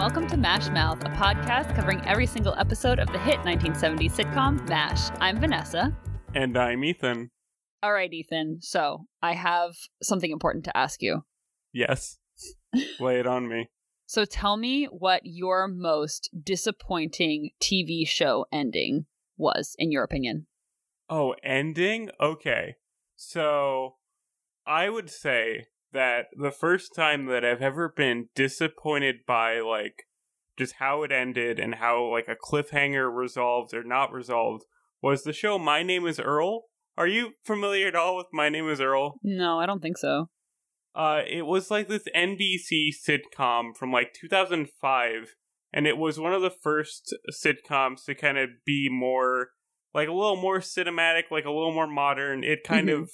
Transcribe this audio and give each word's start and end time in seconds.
welcome 0.00 0.26
to 0.26 0.38
Mash 0.38 0.70
Mouth, 0.70 0.98
a 1.04 1.10
podcast 1.10 1.76
covering 1.76 2.00
every 2.06 2.26
single 2.26 2.54
episode 2.54 2.98
of 2.98 3.12
the 3.12 3.18
hit 3.18 3.38
1970s 3.40 4.12
sitcom 4.12 4.66
MASH. 4.66 5.10
I'm 5.20 5.38
Vanessa. 5.38 5.94
And 6.34 6.56
I'm 6.56 6.82
Ethan. 6.84 7.30
All 7.82 7.92
right, 7.92 8.10
Ethan. 8.10 8.62
So 8.62 9.04
I 9.20 9.34
have 9.34 9.74
something 10.02 10.30
important 10.30 10.64
to 10.64 10.74
ask 10.74 11.02
you. 11.02 11.26
Yes. 11.74 12.16
Lay 12.98 13.20
it 13.20 13.26
on 13.26 13.46
me. 13.46 13.68
So 14.06 14.24
tell 14.24 14.56
me 14.56 14.86
what 14.86 15.20
your 15.24 15.68
most 15.68 16.30
disappointing 16.42 17.50
TV 17.62 18.08
show 18.08 18.46
ending 18.50 19.04
was, 19.36 19.76
in 19.78 19.92
your 19.92 20.02
opinion. 20.02 20.46
Oh, 21.10 21.36
ending? 21.44 22.10
Okay. 22.18 22.76
So 23.14 23.96
I 24.66 24.88
would 24.88 25.10
say 25.10 25.66
that 25.92 26.26
the 26.36 26.50
first 26.50 26.94
time 26.94 27.26
that 27.26 27.44
I've 27.44 27.62
ever 27.62 27.92
been 27.94 28.28
disappointed 28.34 29.16
by 29.26 29.60
like 29.60 30.04
just 30.56 30.74
how 30.78 31.02
it 31.02 31.12
ended 31.12 31.58
and 31.58 31.76
how 31.76 32.04
like 32.10 32.28
a 32.28 32.36
cliffhanger 32.36 33.12
resolved 33.14 33.72
or 33.74 33.82
not 33.82 34.12
resolved 34.12 34.64
was 35.02 35.22
the 35.22 35.32
show 35.32 35.58
My 35.58 35.82
Name 35.82 36.06
is 36.06 36.20
Earl. 36.20 36.64
Are 36.96 37.06
you 37.06 37.32
familiar 37.44 37.88
at 37.88 37.94
all 37.96 38.16
with 38.16 38.26
My 38.32 38.48
Name 38.48 38.68
is 38.68 38.80
Earl? 38.80 39.14
No, 39.22 39.58
I 39.58 39.66
don't 39.66 39.80
think 39.80 39.96
so. 39.98 40.28
Uh 40.94 41.22
it 41.26 41.46
was 41.46 41.70
like 41.70 41.88
this 41.88 42.04
NBC 42.14 42.90
sitcom 43.06 43.76
from 43.76 43.92
like 43.92 44.12
2005 44.20 45.34
and 45.72 45.86
it 45.86 45.96
was 45.96 46.18
one 46.18 46.32
of 46.32 46.42
the 46.42 46.50
first 46.50 47.14
sitcoms 47.44 48.04
to 48.06 48.14
kind 48.14 48.38
of 48.38 48.50
be 48.66 48.88
more 48.90 49.50
like 49.94 50.08
a 50.08 50.12
little 50.12 50.36
more 50.36 50.58
cinematic, 50.58 51.30
like 51.30 51.44
a 51.44 51.50
little 51.50 51.72
more 51.72 51.86
modern. 51.86 52.44
It 52.44 52.64
kind 52.64 52.88
Mhm. 52.88 53.02
of 53.02 53.10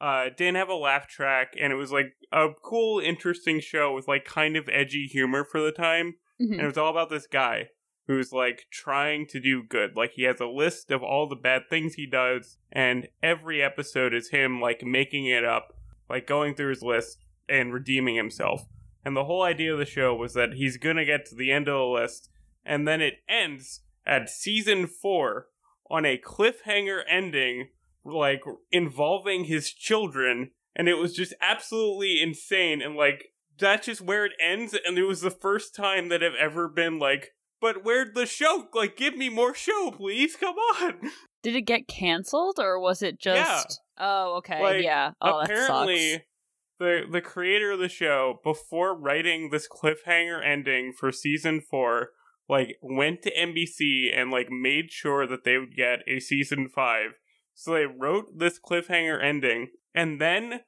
uh 0.00 0.28
didn't 0.36 0.56
have 0.56 0.68
a 0.68 0.74
laugh 0.74 1.06
track 1.08 1.54
and 1.60 1.72
it 1.72 1.76
was 1.76 1.90
like 1.92 2.14
a 2.32 2.48
cool 2.62 3.00
interesting 3.00 3.60
show 3.60 3.92
with 3.94 4.06
like 4.08 4.24
kind 4.24 4.56
of 4.56 4.68
edgy 4.72 5.06
humor 5.06 5.44
for 5.44 5.60
the 5.60 5.72
time. 5.72 6.14
Mhm. 6.40 6.52
and 6.52 6.60
it 6.60 6.66
was 6.66 6.78
all 6.78 6.90
about 6.90 7.10
this 7.10 7.26
guy 7.26 7.70
who's 8.06 8.32
like 8.32 8.66
trying 8.70 9.26
to 9.26 9.40
do 9.40 9.62
good. 9.62 9.96
Like 9.96 10.12
he 10.12 10.22
has 10.22 10.40
a 10.40 10.46
list 10.46 10.90
of 10.92 11.02
all 11.02 11.28
the 11.28 11.34
bad 11.36 11.62
things 11.68 11.94
he 11.94 12.06
does 12.06 12.58
and 12.72 13.08
every 13.22 13.60
episode 13.62 14.14
is 14.14 14.30
him 14.30 14.60
like 14.60 14.82
making 14.84 15.26
it 15.26 15.44
up 15.44 15.76
like 16.08 16.26
going 16.26 16.54
through 16.54 16.70
his 16.70 16.82
list 16.82 17.24
and 17.48 17.72
redeeming 17.74 18.14
himself. 18.16 18.66
And 19.04 19.16
the 19.16 19.24
whole 19.24 19.42
idea 19.42 19.72
of 19.72 19.78
the 19.78 19.84
show 19.86 20.14
was 20.14 20.34
that 20.34 20.54
he's 20.54 20.76
gonna 20.76 21.04
get 21.04 21.26
to 21.26 21.34
the 21.34 21.50
end 21.50 21.66
of 21.68 21.74
the 21.78 21.84
list 21.84 22.30
and 22.64 22.86
then 22.86 23.00
it 23.00 23.14
ends 23.28 23.80
at 24.06 24.28
season 24.30 24.86
four 24.86 25.48
on 25.90 26.04
a 26.04 26.18
cliffhanger 26.18 27.02
ending 27.08 27.68
like 28.04 28.42
involving 28.70 29.44
his 29.44 29.72
children 29.72 30.50
and 30.74 30.88
it 30.88 30.94
was 30.94 31.14
just 31.14 31.34
absolutely 31.40 32.20
insane 32.22 32.80
and 32.80 32.94
like 32.96 33.32
that's 33.58 33.86
just 33.86 34.00
where 34.00 34.24
it 34.24 34.32
ends 34.40 34.76
and 34.86 34.96
it 34.96 35.04
was 35.04 35.20
the 35.20 35.30
first 35.30 35.74
time 35.74 36.08
that 36.08 36.22
i've 36.22 36.34
ever 36.38 36.68
been 36.68 36.98
like 36.98 37.32
but 37.60 37.84
where'd 37.84 38.14
the 38.14 38.24
show 38.26 38.68
like 38.74 38.96
give 38.96 39.16
me 39.16 39.28
more 39.28 39.54
show 39.54 39.90
please 39.90 40.36
come 40.36 40.54
on 40.56 41.10
Did 41.42 41.54
it 41.54 41.62
get 41.62 41.86
canceled 41.88 42.58
or 42.58 42.80
was 42.80 43.02
it 43.02 43.18
just. 43.18 43.80
Oh, 43.96 44.36
okay. 44.38 44.62
Like, 44.62 44.82
yeah. 44.82 45.12
Oh, 45.20 45.40
that 45.40 45.44
apparently 45.44 46.24
the 46.78 47.02
the 47.10 47.20
creator 47.20 47.72
of 47.72 47.78
the 47.78 47.88
show 47.88 48.40
before 48.42 48.94
writing 48.94 49.50
this 49.50 49.68
cliffhanger 49.68 50.44
ending 50.44 50.92
for 50.92 51.10
season 51.12 51.60
4 51.60 52.10
like 52.48 52.76
went 52.80 53.22
to 53.22 53.34
NBC 53.34 54.10
and 54.14 54.30
like 54.30 54.50
made 54.50 54.90
sure 54.90 55.26
that 55.26 55.44
they 55.44 55.58
would 55.58 55.76
get 55.76 56.00
a 56.06 56.20
season 56.20 56.68
5 56.68 57.10
so 57.58 57.72
they 57.74 57.86
wrote 57.86 58.26
this 58.38 58.58
cliffhanger 58.58 59.22
ending 59.22 59.68
and 59.94 60.20
then 60.20 60.60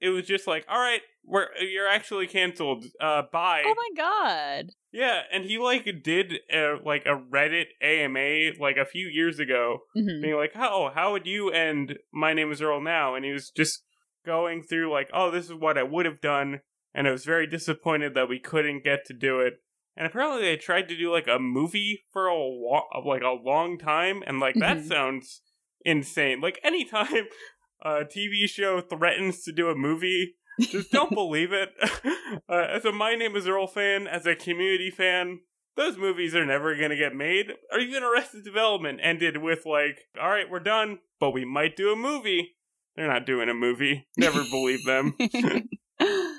it 0.00 0.10
was 0.10 0.24
just 0.26 0.46
like 0.46 0.64
all 0.68 0.78
right 0.78 1.00
we're 1.24 1.48
you're 1.60 1.88
actually 1.88 2.26
canceled 2.26 2.84
uh 3.00 3.22
bye 3.32 3.62
Oh 3.66 3.74
my 3.76 3.88
god. 3.96 4.70
yeah 4.92 5.22
and 5.32 5.44
he 5.44 5.58
like 5.58 5.84
did 6.02 6.34
a, 6.52 6.76
like 6.84 7.04
a 7.06 7.16
reddit 7.30 7.66
ama 7.82 8.52
like 8.60 8.76
a 8.76 8.84
few 8.86 9.08
years 9.08 9.38
ago 9.38 9.80
Mhm. 9.96 10.22
being 10.22 10.36
like, 10.36 10.52
"Oh, 10.54 10.90
how 10.94 11.12
would 11.12 11.26
you 11.26 11.50
end 11.50 11.98
My 12.12 12.32
Name 12.32 12.50
Is 12.52 12.62
Earl 12.62 12.80
now?" 12.80 13.14
And 13.14 13.24
he 13.24 13.32
was 13.32 13.50
just 13.50 13.82
going 14.24 14.62
through 14.62 14.90
like, 14.92 15.10
"Oh, 15.12 15.30
this 15.30 15.46
is 15.46 15.54
what 15.54 15.76
I 15.76 15.82
would 15.82 16.06
have 16.06 16.20
done," 16.20 16.60
and 16.94 17.06
I 17.06 17.10
was 17.10 17.24
very 17.24 17.46
disappointed 17.46 18.14
that 18.14 18.28
we 18.28 18.38
couldn't 18.38 18.84
get 18.84 19.04
to 19.06 19.12
do 19.14 19.40
it. 19.40 19.54
And 19.96 20.06
apparently, 20.06 20.42
they 20.42 20.56
tried 20.56 20.88
to 20.88 20.96
do 20.96 21.12
like 21.12 21.26
a 21.28 21.38
movie 21.40 22.04
for 22.12 22.26
a 22.28 22.38
wa- 22.38 22.84
like 23.04 23.22
a 23.22 23.30
long 23.50 23.76
time, 23.78 24.22
and 24.26 24.38
like 24.40 24.54
that 24.56 24.78
Mhm. 24.78 24.88
sounds 24.88 25.42
insane. 25.84 26.40
Like 26.40 26.60
anytime 26.62 27.26
a 27.82 28.04
TV 28.04 28.48
show 28.48 28.80
threatens 28.80 29.42
to 29.44 29.52
do 29.52 29.68
a 29.68 29.74
movie, 29.74 30.34
just 30.60 30.90
don't 30.90 31.10
believe 31.14 31.52
it. 31.52 31.70
uh, 32.48 32.66
as 32.68 32.84
a 32.84 32.92
My 32.92 33.14
Name 33.14 33.36
Is 33.36 33.46
Earl 33.46 33.66
fan, 33.66 34.06
as 34.06 34.26
a 34.26 34.34
Community 34.34 34.90
fan, 34.90 35.40
those 35.76 35.96
movies 35.96 36.34
are 36.34 36.44
never 36.44 36.76
going 36.76 36.90
to 36.90 36.96
get 36.96 37.14
made. 37.14 37.52
Or 37.72 37.78
even 37.78 38.02
Arrested 38.02 38.44
Development 38.44 39.00
ended 39.02 39.38
with 39.38 39.64
like, 39.64 40.00
all 40.20 40.30
right, 40.30 40.50
we're 40.50 40.60
done, 40.60 40.98
but 41.20 41.30
we 41.30 41.44
might 41.44 41.76
do 41.76 41.92
a 41.92 41.96
movie. 41.96 42.56
They're 42.96 43.06
not 43.06 43.26
doing 43.26 43.48
a 43.48 43.54
movie. 43.54 44.08
Never 44.16 44.42
believe 44.50 44.84
them. 44.84 45.14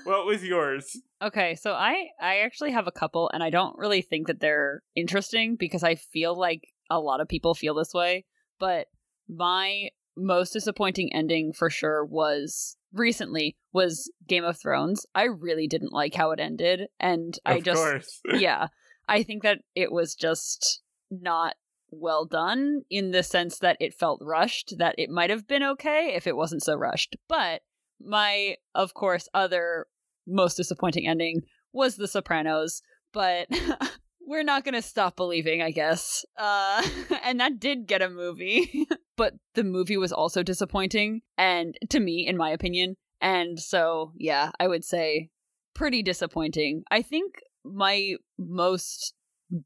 what 0.03 0.25
was 0.25 0.43
yours? 0.43 0.97
okay, 1.21 1.55
so 1.55 1.73
I 1.73 2.07
I 2.21 2.39
actually 2.39 2.71
have 2.71 2.87
a 2.87 2.91
couple 2.91 3.29
and 3.33 3.43
I 3.43 3.49
don't 3.49 3.77
really 3.77 4.01
think 4.01 4.27
that 4.27 4.39
they're 4.39 4.81
interesting 4.95 5.55
because 5.55 5.83
I 5.83 5.95
feel 5.95 6.37
like 6.37 6.67
a 6.89 6.99
lot 6.99 7.21
of 7.21 7.27
people 7.27 7.53
feel 7.53 7.75
this 7.75 7.93
way, 7.93 8.25
but 8.59 8.87
my 9.29 9.89
most 10.17 10.51
disappointing 10.51 11.13
ending 11.13 11.53
for 11.53 11.69
sure 11.69 12.03
was 12.03 12.75
recently 12.91 13.55
was 13.71 14.11
Game 14.27 14.43
of 14.43 14.59
Thrones. 14.59 15.05
I 15.15 15.25
really 15.25 15.67
didn't 15.67 15.93
like 15.93 16.15
how 16.15 16.31
it 16.31 16.39
ended 16.39 16.87
and 16.99 17.37
I 17.45 17.61
just 17.61 18.21
yeah, 18.33 18.67
I 19.07 19.23
think 19.23 19.43
that 19.43 19.59
it 19.75 19.91
was 19.91 20.15
just 20.15 20.81
not 21.09 21.55
well 21.91 22.25
done 22.25 22.81
in 22.89 23.11
the 23.11 23.23
sense 23.23 23.59
that 23.59 23.77
it 23.79 23.93
felt 23.93 24.19
rushed, 24.21 24.75
that 24.77 24.95
it 24.97 25.09
might 25.09 25.29
have 25.29 25.47
been 25.47 25.63
okay 25.63 26.13
if 26.15 26.27
it 26.27 26.35
wasn't 26.35 26.63
so 26.63 26.75
rushed. 26.75 27.15
But 27.27 27.61
my, 27.99 28.55
of 28.75 28.93
course, 28.93 29.27
other 29.33 29.87
most 30.27 30.55
disappointing 30.55 31.07
ending 31.07 31.41
was 31.73 31.95
The 31.95 32.07
Sopranos, 32.07 32.81
but 33.13 33.47
we're 34.21 34.43
not 34.43 34.63
going 34.63 34.75
to 34.75 34.81
stop 34.81 35.15
believing, 35.15 35.61
I 35.61 35.71
guess. 35.71 36.23
Uh, 36.37 36.87
and 37.23 37.39
that 37.39 37.59
did 37.59 37.87
get 37.87 38.01
a 38.01 38.09
movie, 38.09 38.87
but 39.19 39.33
the 39.53 39.65
movie 39.65 39.97
was 39.97 40.13
also 40.13 40.43
disappointing, 40.43 41.23
and 41.37 41.77
to 41.89 41.99
me, 41.99 42.25
in 42.25 42.37
my 42.37 42.51
opinion. 42.51 42.95
And 43.19 43.59
so, 43.59 44.13
yeah, 44.15 44.51
I 44.61 44.69
would 44.69 44.85
say 44.85 45.29
pretty 45.75 46.01
disappointing. 46.01 46.83
I 46.89 47.01
think 47.01 47.41
my 47.65 48.15
most 48.37 49.13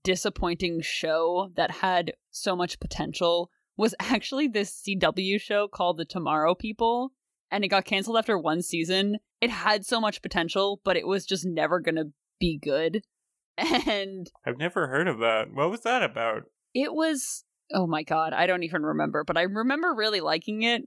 disappointing 0.03 0.81
show 0.81 1.51
that 1.55 1.69
had 1.69 2.13
so 2.31 2.55
much 2.55 2.79
potential 2.79 3.51
was 3.77 3.93
actually 3.99 4.47
this 4.47 4.81
CW 4.81 5.39
show 5.39 5.67
called 5.67 5.97
The 5.97 6.05
Tomorrow 6.05 6.55
People, 6.55 7.11
and 7.51 7.63
it 7.63 7.67
got 7.67 7.85
canceled 7.85 8.17
after 8.17 8.39
one 8.39 8.63
season. 8.63 9.19
It 9.39 9.51
had 9.51 9.85
so 9.85 10.01
much 10.01 10.23
potential, 10.23 10.81
but 10.83 10.97
it 10.97 11.05
was 11.05 11.27
just 11.27 11.45
never 11.45 11.79
going 11.79 11.97
to 11.97 12.11
be 12.39 12.59
good. 12.61 13.03
And 13.87 14.31
I've 14.47 14.57
never 14.57 14.87
heard 14.87 15.07
of 15.07 15.19
that. 15.19 15.53
What 15.53 15.69
was 15.69 15.81
that 15.81 16.01
about? 16.01 16.45
it 16.73 16.93
was 16.93 17.43
oh 17.73 17.87
my 17.87 18.03
god, 18.03 18.33
I 18.33 18.45
don't 18.47 18.63
even 18.63 18.83
remember, 18.83 19.23
but 19.23 19.37
I 19.37 19.43
remember 19.43 19.93
really 19.93 20.21
liking 20.21 20.63
it, 20.63 20.83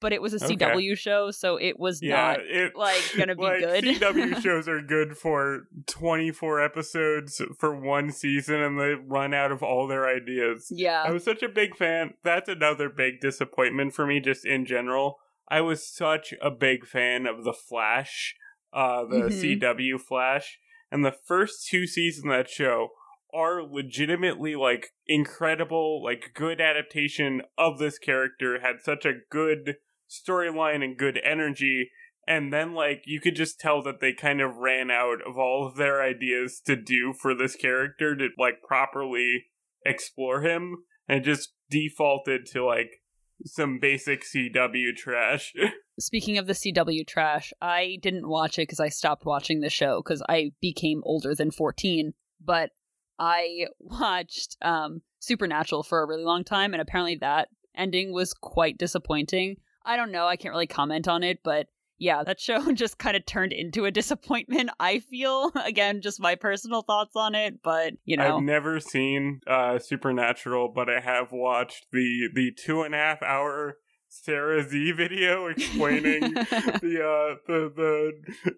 but 0.00 0.12
it 0.12 0.20
was 0.20 0.34
a 0.34 0.44
Okay. 0.44 0.54
CW 0.56 0.96
show, 0.96 1.30
so 1.30 1.56
it 1.56 1.78
was 1.78 2.02
Yeah, 2.02 2.32
not 2.32 2.40
it 2.40 2.76
like, 2.76 3.04
gonna 3.16 3.34
be 3.34 3.42
like, 3.42 3.60
good. 3.60 3.84
CW 3.84 4.36
shows 4.42 4.68
are 4.68 4.82
good 4.82 5.16
for 5.16 5.62
24 5.86 6.62
episodes 6.62 7.40
for 7.58 7.74
one 7.74 8.10
season 8.12 8.60
and 8.60 8.78
they 8.78 8.94
run 8.94 9.32
out 9.34 9.50
of 9.52 9.62
all 9.62 9.86
their 9.86 10.06
ideas. 10.06 10.68
Yeah, 10.70 11.02
I 11.04 11.10
was 11.10 11.24
such 11.24 11.42
a 11.42 11.48
big 11.48 11.76
fan. 11.76 12.14
That's 12.22 12.48
another 12.48 12.88
big 12.88 13.20
disappointment 13.20 13.94
for 13.94 14.06
me, 14.06 14.20
just 14.20 14.44
in 14.44 14.66
general. 14.66 15.18
I 15.48 15.60
was 15.60 15.86
such 15.86 16.34
a 16.42 16.50
big 16.50 16.86
fan 16.86 17.26
of 17.26 17.44
The 17.44 17.52
Flash, 17.52 18.34
uh, 18.72 19.04
the 19.04 19.30
Mhm. 19.30 19.60
CW 19.60 19.98
Flash, 20.00 20.58
and 20.90 21.04
the 21.04 21.12
first 21.12 21.68
two 21.68 21.86
seasons 21.86 22.26
of 22.26 22.32
that 22.32 22.50
show 22.50 22.88
are 23.34 23.62
legitimately 23.62 24.56
like 24.56 24.92
incredible, 25.06 26.02
like 26.02 26.32
good 26.34 26.60
adaptation 26.60 27.42
of 27.58 27.78
this 27.78 27.98
character. 27.98 28.60
Had 28.60 28.76
such 28.82 29.04
a 29.04 29.20
good 29.30 29.76
storyline 30.08 30.82
and 30.82 30.96
good 30.96 31.18
energy. 31.24 31.90
And 32.28 32.52
then, 32.52 32.74
like, 32.74 33.02
you 33.06 33.20
could 33.20 33.36
just 33.36 33.60
tell 33.60 33.82
that 33.84 34.00
they 34.00 34.12
kind 34.12 34.40
of 34.40 34.56
ran 34.56 34.90
out 34.90 35.18
of 35.24 35.38
all 35.38 35.64
of 35.66 35.76
their 35.76 36.02
ideas 36.02 36.60
to 36.66 36.74
do 36.74 37.12
for 37.12 37.36
this 37.36 37.54
character 37.54 38.16
to, 38.16 38.28
like, 38.36 38.62
properly 38.66 39.44
explore 39.84 40.42
him 40.42 40.78
and 41.08 41.24
just 41.24 41.52
defaulted 41.70 42.44
to, 42.46 42.64
like, 42.64 43.02
some 43.44 43.78
basic 43.78 44.24
CW 44.24 44.96
trash. 44.96 45.54
Speaking 46.00 46.36
of 46.36 46.48
the 46.48 46.52
CW 46.52 47.06
trash, 47.06 47.52
I 47.60 47.98
didn't 48.02 48.28
watch 48.28 48.58
it 48.58 48.62
because 48.62 48.80
I 48.80 48.88
stopped 48.88 49.24
watching 49.24 49.60
the 49.60 49.70
show 49.70 50.02
because 50.02 50.22
I 50.28 50.52
became 50.60 51.02
older 51.04 51.32
than 51.34 51.52
14. 51.52 52.12
But 52.44 52.70
I 53.18 53.66
watched 53.80 54.56
um, 54.62 55.02
Supernatural 55.18 55.82
for 55.82 56.02
a 56.02 56.06
really 56.06 56.24
long 56.24 56.44
time, 56.44 56.74
and 56.74 56.80
apparently 56.80 57.16
that 57.16 57.48
ending 57.74 58.12
was 58.12 58.32
quite 58.32 58.78
disappointing. 58.78 59.56
I 59.84 59.96
don't 59.96 60.12
know, 60.12 60.26
I 60.26 60.36
can't 60.36 60.52
really 60.52 60.66
comment 60.66 61.06
on 61.06 61.22
it, 61.22 61.40
but 61.44 61.68
yeah, 61.98 62.22
that 62.24 62.40
show 62.40 62.72
just 62.74 62.98
kind 62.98 63.16
of 63.16 63.24
turned 63.26 63.52
into 63.52 63.84
a 63.84 63.90
disappointment. 63.90 64.70
I 64.78 65.00
feel 65.00 65.52
again, 65.64 66.00
just 66.00 66.20
my 66.20 66.34
personal 66.34 66.82
thoughts 66.82 67.16
on 67.16 67.34
it, 67.34 67.62
but 67.62 67.94
you 68.04 68.16
know, 68.16 68.36
I've 68.36 68.42
never 68.42 68.80
seen 68.80 69.40
uh, 69.46 69.78
Supernatural, 69.78 70.72
but 70.74 70.88
I 70.88 71.00
have 71.00 71.32
watched 71.32 71.86
the 71.92 72.28
the 72.34 72.52
two 72.52 72.82
and 72.82 72.94
a 72.94 72.98
half 72.98 73.22
hour 73.22 73.76
Sarah 74.08 74.62
Z 74.62 74.92
video 74.92 75.46
explaining 75.46 76.20
the 76.34 77.02
uh 77.02 77.36
the 77.46 77.72
the 77.74 78.12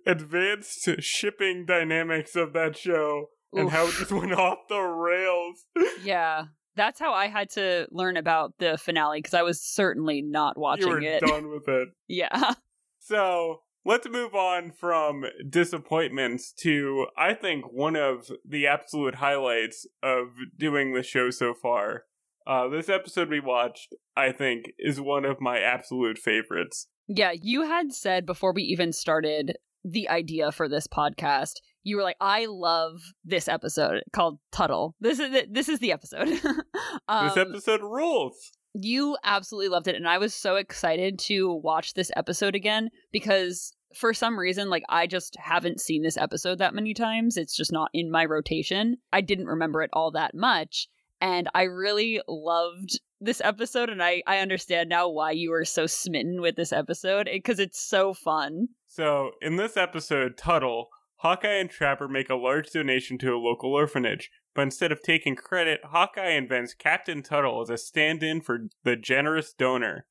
advanced 0.07 0.89
shipping 1.01 1.65
dynamics 1.67 2.37
of 2.37 2.53
that 2.53 2.77
show 2.77 3.29
and 3.53 3.71
how 3.71 3.87
it 3.87 3.95
just 3.95 4.13
went 4.13 4.33
off 4.33 4.59
the 4.69 4.81
rails. 4.81 5.65
yeah. 6.03 6.45
That's 6.77 7.01
how 7.01 7.13
I 7.13 7.27
had 7.27 7.51
to 7.51 7.89
learn 7.91 8.17
about 8.17 8.55
the 8.59 8.79
finale 8.79 9.19
because 9.19 9.35
I 9.35 9.43
was 9.43 9.61
certainly 9.61 10.23
not 10.23 10.57
watching 10.57 10.87
you 10.87 10.93
were 10.93 11.01
it. 11.01 11.21
done 11.21 11.51
with 11.51 11.67
it. 11.67 11.89
yeah. 12.09 12.55
So 13.01 13.63
let's 13.85 14.09
move 14.09 14.35
on 14.35 14.71
from 14.71 15.25
disappointments 15.49 16.53
to, 16.61 17.07
I 17.17 17.35
think, 17.35 17.73
one 17.73 17.97
of 17.97 18.31
the 18.49 18.67
absolute 18.67 19.17
highlights 19.17 19.87
of 20.03 20.29
doing 20.57 20.95
the 20.95 21.03
show 21.03 21.31
so 21.31 21.53
far. 21.53 22.05
Uh, 22.47 22.69
this 22.69 22.89
episode 22.89 23.29
we 23.29 23.41
watched, 23.41 23.95
I 24.17 24.31
think, 24.31 24.73
is 24.79 25.01
one 25.01 25.25
of 25.25 25.41
my 25.41 25.59
absolute 25.59 26.17
favorites. 26.17 26.87
Yeah, 27.09 27.33
you 27.33 27.63
had 27.63 27.93
said 27.93 28.25
before 28.25 28.53
we 28.53 28.63
even 28.63 28.93
started 28.93 29.57
the 29.85 30.09
idea 30.09 30.53
for 30.53 30.69
this 30.69 30.87
podcast, 30.87 31.55
you 31.83 31.97
were 31.97 32.03
like, 32.03 32.17
"I 32.21 32.47
love 32.47 33.01
this 33.25 33.49
episode 33.49 34.03
called 34.13 34.39
Tuttle. 34.53 34.95
This 35.01 35.19
is 35.19 35.31
the, 35.31 35.47
this 35.51 35.69
is 35.69 35.79
the 35.79 35.93
episode." 35.93 36.29
um, 37.09 37.29
this 37.29 37.37
episode 37.37 37.83
rules. 37.83 38.53
you 38.75 39.17
absolutely 39.25 39.69
loved 39.69 39.89
it, 39.89 39.97
and 39.97 40.09
I 40.09 40.19
was 40.19 40.35
so 40.35 40.57
excited 40.57 41.19
to 41.21 41.53
watch 41.53 41.95
this 41.95 42.11
episode 42.17 42.55
again 42.55 42.91
because 43.13 43.75
for 43.95 44.13
some 44.13 44.39
reason, 44.39 44.69
like 44.69 44.85
I 44.89 45.07
just 45.07 45.37
haven't 45.39 45.81
seen 45.81 46.03
this 46.03 46.17
episode 46.17 46.59
that 46.59 46.75
many 46.75 46.95
times. 46.95 47.37
It's 47.37 47.57
just 47.57 47.73
not 47.73 47.91
in 47.93 48.11
my 48.11 48.25
rotation. 48.25 48.99
I 49.13 49.21
didn't 49.21 49.47
remember 49.47 49.83
it 49.83 49.91
all 49.93 50.11
that 50.13 50.35
much, 50.35 50.89
and 51.21 51.49
I 51.55 51.65
really 51.65 52.21
loved 52.29 53.01
this 53.21 53.41
episode 53.41 53.91
and 53.91 54.03
I 54.03 54.23
I 54.27 54.39
understand 54.39 54.89
now 54.89 55.09
why 55.09 55.33
you 55.33 55.51
were 55.51 55.65
so 55.65 55.87
smitten 55.87 56.41
with 56.41 56.57
this 56.57 56.73
episode 56.73 57.29
because 57.33 57.59
it's 57.59 57.81
so 57.81 58.15
fun. 58.15 58.69
So, 58.87 59.33
in 59.43 59.57
this 59.57 59.77
episode, 59.77 60.37
Tuttle, 60.37 60.89
Hawkeye 61.19 61.59
and 61.59 61.69
Trapper 61.69 62.07
make 62.07 62.31
a 62.31 62.37
large 62.37 62.71
donation 62.71 63.19
to 63.19 63.35
a 63.35 63.39
local 63.39 63.75
orphanage, 63.75 64.31
but 64.55 64.63
instead 64.63 64.93
of 64.93 65.03
taking 65.03 65.35
credit, 65.35 65.81
Hawkeye 65.85 66.31
invents 66.31 66.75
Captain 66.75 67.23
Tuttle 67.23 67.61
as 67.61 67.71
a 67.71 67.77
stand 67.77 68.23
in 68.23 68.41
for 68.41 68.69
the 68.85 68.95
generous 68.95 69.53
donor. 69.53 70.07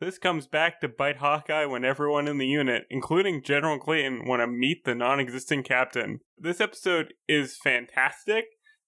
This 0.00 0.18
comes 0.18 0.46
back 0.46 0.80
to 0.80 0.88
bite 0.88 1.18
Hawkeye 1.18 1.66
when 1.66 1.84
everyone 1.84 2.28
in 2.28 2.38
the 2.38 2.46
unit, 2.46 2.84
including 2.90 3.42
General 3.42 3.78
Clayton, 3.78 4.26
want 4.26 4.40
to 4.40 4.46
meet 4.46 4.84
the 4.84 4.94
non 4.94 5.18
existent 5.20 5.66
captain. 5.66 6.20
This 6.38 6.60
episode 6.60 7.14
is 7.26 7.58
fantastic, 7.62 8.44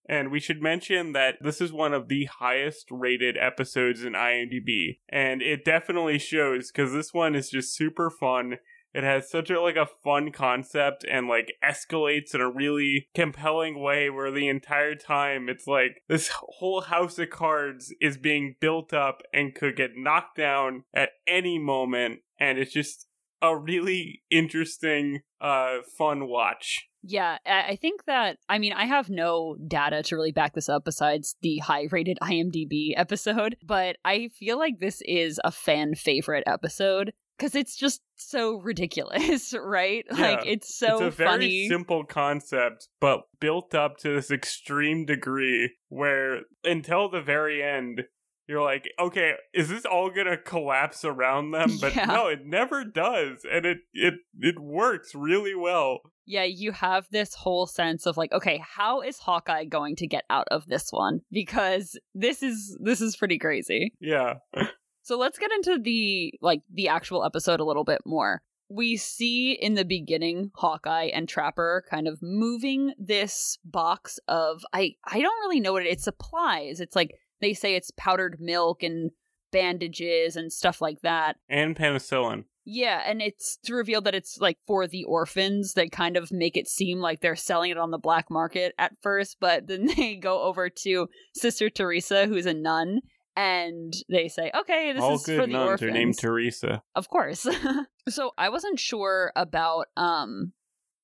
and 0.06 0.30
we 0.30 0.40
should 0.40 0.62
mention 0.62 1.12
that 1.12 1.36
this 1.40 1.60
is 1.60 1.72
one 1.72 1.92
of 1.94 2.08
the 2.08 2.26
highest 2.38 2.86
rated 2.90 3.36
episodes 3.38 4.04
in 4.04 4.14
IMDb, 4.14 5.00
and 5.08 5.42
it 5.42 5.64
definitely 5.64 6.18
shows 6.18 6.70
because 6.70 6.92
this 6.92 7.12
one 7.12 7.34
is 7.34 7.50
just 7.50 7.74
super 7.74 8.10
fun. 8.10 8.56
It 8.94 9.04
has 9.04 9.30
such 9.30 9.50
a 9.50 9.60
like 9.60 9.76
a 9.76 9.88
fun 10.04 10.32
concept 10.32 11.04
and 11.10 11.26
like 11.26 11.54
escalates 11.64 12.34
in 12.34 12.40
a 12.40 12.50
really 12.50 13.08
compelling 13.14 13.80
way 13.80 14.10
where 14.10 14.30
the 14.30 14.48
entire 14.48 14.94
time 14.94 15.48
it's 15.48 15.66
like 15.66 16.02
this 16.08 16.30
whole 16.32 16.82
house 16.82 17.18
of 17.18 17.30
cards 17.30 17.94
is 18.00 18.16
being 18.16 18.56
built 18.60 18.92
up 18.92 19.22
and 19.32 19.54
could 19.54 19.76
get 19.76 19.96
knocked 19.96 20.36
down 20.36 20.84
at 20.94 21.10
any 21.26 21.58
moment 21.58 22.20
and 22.38 22.58
it's 22.58 22.72
just 22.72 23.06
a 23.40 23.56
really 23.56 24.22
interesting 24.30 25.20
uh 25.40 25.78
fun 25.96 26.28
watch. 26.28 26.88
Yeah, 27.04 27.38
I 27.44 27.76
think 27.80 28.04
that 28.04 28.38
I 28.48 28.58
mean 28.58 28.72
I 28.72 28.84
have 28.84 29.10
no 29.10 29.56
data 29.66 30.02
to 30.04 30.16
really 30.16 30.30
back 30.30 30.54
this 30.54 30.68
up 30.68 30.84
besides 30.84 31.34
the 31.42 31.58
high 31.58 31.88
rated 31.90 32.18
IMDb 32.22 32.92
episode, 32.94 33.56
but 33.66 33.96
I 34.04 34.28
feel 34.38 34.58
like 34.58 34.78
this 34.78 35.02
is 35.06 35.40
a 35.42 35.50
fan 35.50 35.94
favorite 35.94 36.44
episode 36.46 37.12
because 37.42 37.56
it's 37.56 37.74
just 37.76 38.02
so 38.14 38.54
ridiculous, 38.60 39.52
right? 39.60 40.04
Like 40.10 40.46
it's 40.46 40.74
so 40.76 40.94
it's 40.94 41.00
a 41.02 41.10
very 41.10 41.30
funny. 41.30 41.68
simple 41.68 42.04
concept, 42.04 42.88
but 43.00 43.22
built 43.40 43.74
up 43.74 43.96
to 43.98 44.14
this 44.14 44.30
extreme 44.30 45.04
degree 45.06 45.72
where 45.88 46.42
until 46.62 47.08
the 47.10 47.20
very 47.20 47.60
end, 47.62 48.04
you're 48.46 48.62
like, 48.62 48.88
okay, 49.00 49.32
is 49.52 49.68
this 49.68 49.84
all 49.84 50.10
gonna 50.10 50.36
collapse 50.36 51.04
around 51.04 51.50
them? 51.52 51.78
But 51.80 51.96
Yeah. 51.96 52.04
no, 52.04 52.28
it 52.28 52.46
never 52.46 52.84
does, 52.84 53.44
and 53.50 53.66
it 53.66 53.78
it 53.92 54.14
it 54.38 54.60
works 54.60 55.14
really 55.14 55.54
well. 55.56 56.00
yeah, 56.24 56.44
you 56.44 56.70
have 56.70 57.08
this 57.10 57.34
whole 57.34 57.66
sense 57.66 58.06
of 58.06 58.16
like, 58.16 58.30
okay, 58.32 58.62
how 58.64 59.00
is 59.00 59.18
Hawkeye 59.18 59.64
going 59.64 59.96
to 59.96 60.06
get 60.06 60.22
out 60.30 60.46
of 60.52 60.66
this 60.68 60.90
one? 60.92 61.20
Because 61.32 61.98
this 62.14 62.42
is 62.44 62.78
this 62.80 63.00
is 63.00 63.16
pretty 63.16 63.38
crazy. 63.38 63.92
Yeah, 64.00 64.34
So 65.02 65.18
let's 65.18 65.38
get 65.38 65.52
into 65.52 65.78
the 65.78 66.34
like 66.40 66.62
the 66.72 66.88
actual 66.88 67.24
episode 67.24 67.60
a 67.60 67.64
little 67.64 67.84
bit 67.84 68.00
more. 68.06 68.42
We 68.68 68.96
see 68.96 69.52
in 69.52 69.74
the 69.74 69.84
beginning 69.84 70.50
Hawkeye 70.54 71.10
and 71.12 71.28
Trapper 71.28 71.84
kind 71.90 72.08
of 72.08 72.20
moving 72.22 72.94
this 72.98 73.58
box 73.64 74.18
of 74.28 74.64
I 74.72 74.94
I 75.04 75.20
don't 75.20 75.40
really 75.40 75.60
know 75.60 75.72
what 75.72 75.82
it, 75.82 75.90
it's 75.90 76.04
supplies. 76.04 76.80
It's 76.80 76.96
like 76.96 77.12
they 77.40 77.52
say 77.52 77.74
it's 77.74 77.90
powdered 77.96 78.38
milk 78.40 78.82
and 78.82 79.10
bandages 79.50 80.36
and 80.36 80.52
stuff 80.52 80.80
like 80.80 81.02
that. 81.02 81.36
and 81.48 81.76
penicillin. 81.76 82.44
Yeah, 82.64 83.02
and 83.04 83.20
it's 83.20 83.58
revealed 83.68 84.04
that 84.04 84.14
it's 84.14 84.38
like 84.38 84.58
for 84.66 84.86
the 84.86 85.04
orphans. 85.04 85.74
They 85.74 85.88
kind 85.88 86.16
of 86.16 86.30
make 86.30 86.56
it 86.56 86.68
seem 86.68 87.00
like 87.00 87.20
they're 87.20 87.34
selling 87.34 87.72
it 87.72 87.78
on 87.78 87.90
the 87.90 87.98
black 87.98 88.30
market 88.30 88.72
at 88.78 88.92
first, 89.02 89.38
but 89.40 89.66
then 89.66 89.86
they 89.96 90.14
go 90.14 90.42
over 90.42 90.70
to 90.70 91.08
Sister 91.34 91.68
Teresa, 91.68 92.26
who's 92.26 92.46
a 92.46 92.54
nun, 92.54 93.00
and 93.36 93.92
they 94.08 94.28
say, 94.28 94.50
"Okay, 94.54 94.92
this 94.92 95.02
all 95.02 95.14
is 95.14 95.24
good 95.24 95.40
for 95.40 95.46
the 95.46 95.52
nuns 95.52 95.68
orphans." 95.68 95.90
are 95.90 95.92
named 95.92 96.18
Teresa. 96.18 96.82
of 96.94 97.08
course. 97.08 97.46
so 98.08 98.32
I 98.36 98.48
wasn't 98.48 98.78
sure 98.78 99.32
about 99.36 99.86
um 99.96 100.52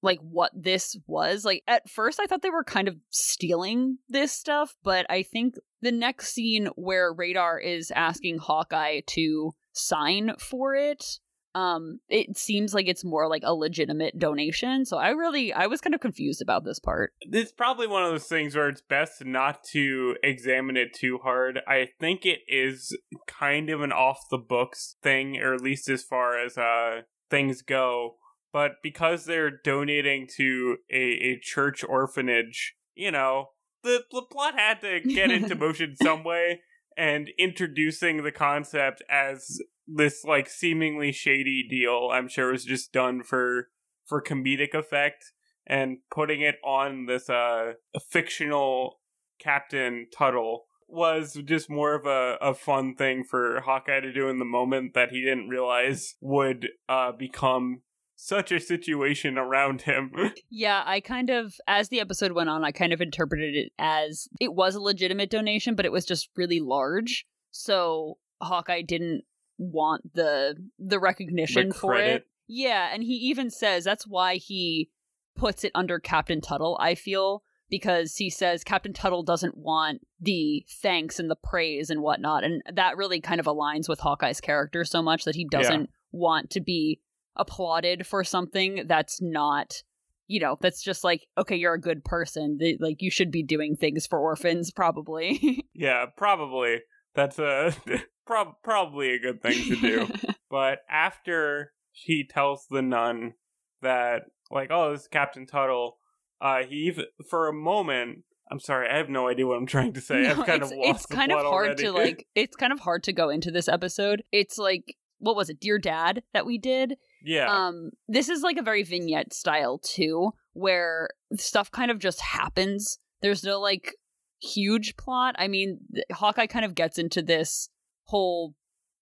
like 0.03 0.21
what 0.21 0.53
this 0.55 0.97
was. 1.07 1.45
Like 1.45 1.63
at 1.67 1.89
first 1.89 2.21
I 2.21 2.27
thought 2.27 2.43
they 2.43 2.51
were 2.51 2.65
kind 2.65 2.89
of 2.89 2.97
stealing 3.11 3.99
this 4.09 4.33
stuff, 4.33 4.77
but 4.83 5.07
I 5.11 5.23
think 5.23 5.55
the 5.81 5.93
next 5.93 6.33
scene 6.35 6.69
where 6.77 7.13
Radar 7.13 7.59
is 7.59 7.91
asking 7.95 8.39
Hawkeye 8.39 9.01
to 9.09 9.55
sign 9.73 10.33
for 10.39 10.75
it 10.75 11.19
um 11.59 12.01
it 12.09 12.37
seems 12.37 12.75
like 12.75 12.87
it's 12.87 13.05
more 13.05 13.29
like 13.29 13.43
a 13.45 13.55
legitimate 13.55 14.19
donation 14.19 14.85
so 14.85 14.97
i 14.97 15.11
really 15.11 15.53
i 15.53 15.67
was 15.67 15.81
kind 15.81 15.95
of 15.95 16.01
confused 16.01 16.41
about 16.43 16.65
this 16.65 16.79
part 16.79 17.13
It's 17.21 17.53
probably 17.53 17.87
one 17.87 18.03
of 18.05 18.11
those 18.11 18.27
things 18.27 18.55
where 18.55 18.69
it's 18.69 18.81
best 18.81 19.25
not 19.25 19.65
to 19.73 20.17
examine 20.23 20.77
it 20.77 20.95
too 20.95 21.19
hard. 21.23 21.61
I 21.67 21.89
think 22.01 22.25
it 22.25 22.41
is 22.49 22.97
kind 23.27 23.71
of 23.71 23.83
an 23.83 23.93
off 23.93 24.21
the 24.31 24.39
books 24.39 24.97
thing, 25.03 25.37
or 25.39 25.55
at 25.55 25.61
least 25.61 25.89
as 25.89 26.03
far 26.03 26.39
as 26.39 26.57
uh 26.57 27.03
things 27.31 27.63
go. 27.63 28.17
But 28.53 28.73
because 28.83 29.25
they're 29.25 29.51
donating 29.51 30.27
to 30.37 30.79
a, 30.91 31.03
a 31.03 31.41
church 31.41 31.85
orphanage, 31.85 32.75
you 32.95 33.11
know, 33.11 33.51
the, 33.83 34.05
the 34.11 34.23
plot 34.23 34.55
had 34.59 34.81
to 34.81 35.01
get 35.01 35.31
into 35.31 35.55
motion 35.67 35.97
some 36.03 36.25
way, 36.25 36.61
and 36.97 37.31
introducing 37.39 38.23
the 38.23 38.33
concept 38.33 39.03
as 39.11 39.61
this 39.89 40.25
like 40.25 40.49
seemingly 40.49 41.13
shady 41.13 41.67
deal, 41.69 42.11
I'm 42.13 42.29
sure 42.29 42.53
was 42.53 42.65
just 42.65 42.93
done 42.93 43.23
for 43.23 43.69
for 44.05 44.23
comedic 44.23 44.75
effect 44.75 45.33
and 45.67 45.99
putting 46.11 46.41
it 46.41 46.57
on 46.65 47.07
this 47.07 47.29
uh 47.29 47.73
fictional 48.11 49.01
Captain 49.39 50.07
Tuttle 50.17 50.67
was 50.91 51.39
just 51.45 51.69
more 51.69 51.95
of 51.95 52.07
a, 52.07 52.39
a 52.41 52.55
fun 52.55 52.95
thing 52.95 53.23
for 53.23 53.61
Hawkeye 53.61 54.01
to 54.01 54.13
do 54.13 54.29
in 54.29 54.39
the 54.39 54.45
moment 54.45 54.95
that 54.95 55.11
he 55.11 55.21
didn't 55.21 55.49
realize 55.49 56.15
would 56.21 56.69
uh 56.89 57.13
become 57.13 57.83
such 58.21 58.51
a 58.51 58.59
situation 58.59 59.39
around 59.39 59.83
him. 59.83 60.13
Yeah, 60.51 60.83
I 60.85 61.01
kind 61.01 61.31
of, 61.31 61.55
as 61.69 61.89
the 61.89 62.01
episode 62.01 62.33
went 62.33 62.49
on, 62.49 62.65
I 62.65 62.73
kind 62.73 62.93
of 62.93 63.01
interpreted 63.01 63.55
it 63.55 63.73
as 63.79 64.27
it 64.41 64.55
was 64.55 64.75
a 64.75 64.81
legitimate 64.81 65.31
donation, 65.31 65.77
but 65.77 65.85
it 65.85 65.93
was 65.93 66.05
just 66.05 66.31
really 66.37 66.59
large. 66.59 67.27
So 67.53 68.19
Hawkeye 68.43 68.83
didn't 68.83 69.23
want 69.59 70.15
the 70.15 70.57
the 70.79 70.99
recognition 70.99 71.69
The 71.69 71.75
for 71.75 71.97
it. 71.97 72.27
Yeah, 72.47 72.89
and 72.93 73.03
he 73.03 73.15
even 73.15 73.51
says 73.51 73.85
that's 73.85 74.07
why 74.07 74.37
he 74.37 74.91
puts 75.37 75.65
it 75.65 75.73
under 75.75 75.99
Captain 75.99 76.41
Tuttle. 76.41 76.79
I 76.81 76.95
feel 76.95 77.43
because 77.69 78.17
he 78.17 78.31
says 78.31 78.65
Captain 78.65 78.95
Tuttle 78.95 79.23
doesn't 79.23 79.57
want 79.59 80.01
the 80.21 80.65
thanks 80.81 81.21
and 81.21 81.31
the 81.31 81.37
praise 81.37 81.91
and 81.91 82.01
whatnot, 82.01 82.45
and 82.45 82.63
that 82.73 82.97
really 82.97 83.21
kind 83.21 83.41
of 83.41 83.47
aligns 83.47 83.89
with 83.89 84.01
Hawkeye's 84.01 84.41
character 84.41 84.85
so 84.85 85.03
much 85.03 85.25
that 85.25 85.35
he 85.37 85.45
doesn't 85.45 85.91
want 86.13 86.51
to 86.51 86.61
be 86.61 87.01
applauded 87.37 88.07
for 88.07 88.25
something 88.25 88.85
that's 88.87 89.23
not 89.23 89.83
you 90.27 90.41
know 90.41 90.59
that's 90.61 90.83
just 90.83 91.05
like 91.05 91.29
okay 91.37 91.55
you're 91.55 91.75
a 91.75 91.81
good 91.81 92.05
person 92.05 92.59
like 92.81 93.01
you 93.01 93.13
should 93.13 93.31
be 93.31 93.45
doing 93.45 93.77
things 93.77 94.09
for 94.09 94.19
orphans 94.19 94.73
probably 94.73 95.65
yeah, 95.79 96.07
probably. 96.17 96.81
That's 97.15 97.39
a 97.39 97.73
prob- 98.29 98.63
probably 98.63 99.15
a 99.15 99.19
good 99.19 99.43
thing 99.43 99.65
to 99.69 99.77
do. 99.77 100.07
But 100.51 100.79
after 100.89 101.75
he 101.93 102.25
tells 102.27 102.69
the 102.71 102.81
nun 102.81 103.35
that 103.83 104.23
like, 104.51 104.71
oh, 104.73 104.93
this 104.93 105.03
is 105.03 105.09
Captain 105.09 105.45
Tuttle. 105.45 105.99
Uh, 106.41 106.63
he 106.67 106.77
even 106.87 107.05
for 107.29 107.49
a 107.49 107.53
moment. 107.53 108.21
I'm 108.51 108.59
sorry, 108.59 108.89
I 108.89 108.97
have 108.97 109.11
no 109.11 109.29
idea 109.29 109.47
what 109.47 109.59
I'm 109.59 109.67
trying 109.67 109.93
to 109.93 110.01
say. 110.01 110.23
No, 110.23 110.31
I've 110.31 110.47
kind 110.47 110.63
it's, 110.63 110.73
of 110.73 110.79
lost 110.79 110.91
it's 110.91 111.07
the 111.07 111.15
kind 111.15 111.33
of 111.33 111.41
hard 111.41 111.67
already. 111.67 111.83
to 111.83 111.93
like 111.93 112.27
it's 112.35 112.57
kind 112.57 112.73
of 112.73 112.81
hard 112.81 113.03
to 113.05 113.13
go 113.13 113.29
into 113.29 113.51
this 113.51 113.69
episode. 113.69 114.23
It's 114.33 114.57
like 114.57 114.97
what 115.19 115.37
was 115.37 115.51
it, 115.51 115.61
Dear 115.61 115.79
Dad 115.79 116.23
that 116.33 116.47
we 116.47 116.57
did? 116.57 116.95
yeah, 117.23 117.53
Um 117.53 117.91
this 118.09 118.31
is 118.31 118.41
like 118.41 118.57
a 118.57 118.63
very 118.63 118.85
vignette 118.85 119.35
style 119.35 119.79
too, 119.81 120.31
where 120.55 121.11
stuff 121.37 121.71
kind 121.71 121.91
of 121.91 121.99
just 121.99 122.23
happens. 122.23 122.99
There's 123.21 123.45
no 123.45 123.61
like 123.61 123.97
huge 124.41 124.97
plot. 124.97 125.35
I 125.39 125.47
mean, 125.49 125.81
Hawkeye 126.11 126.47
kind 126.47 126.65
of 126.65 126.75
gets 126.75 126.99
into 126.99 127.21
this 127.21 127.69
whole 128.09 128.55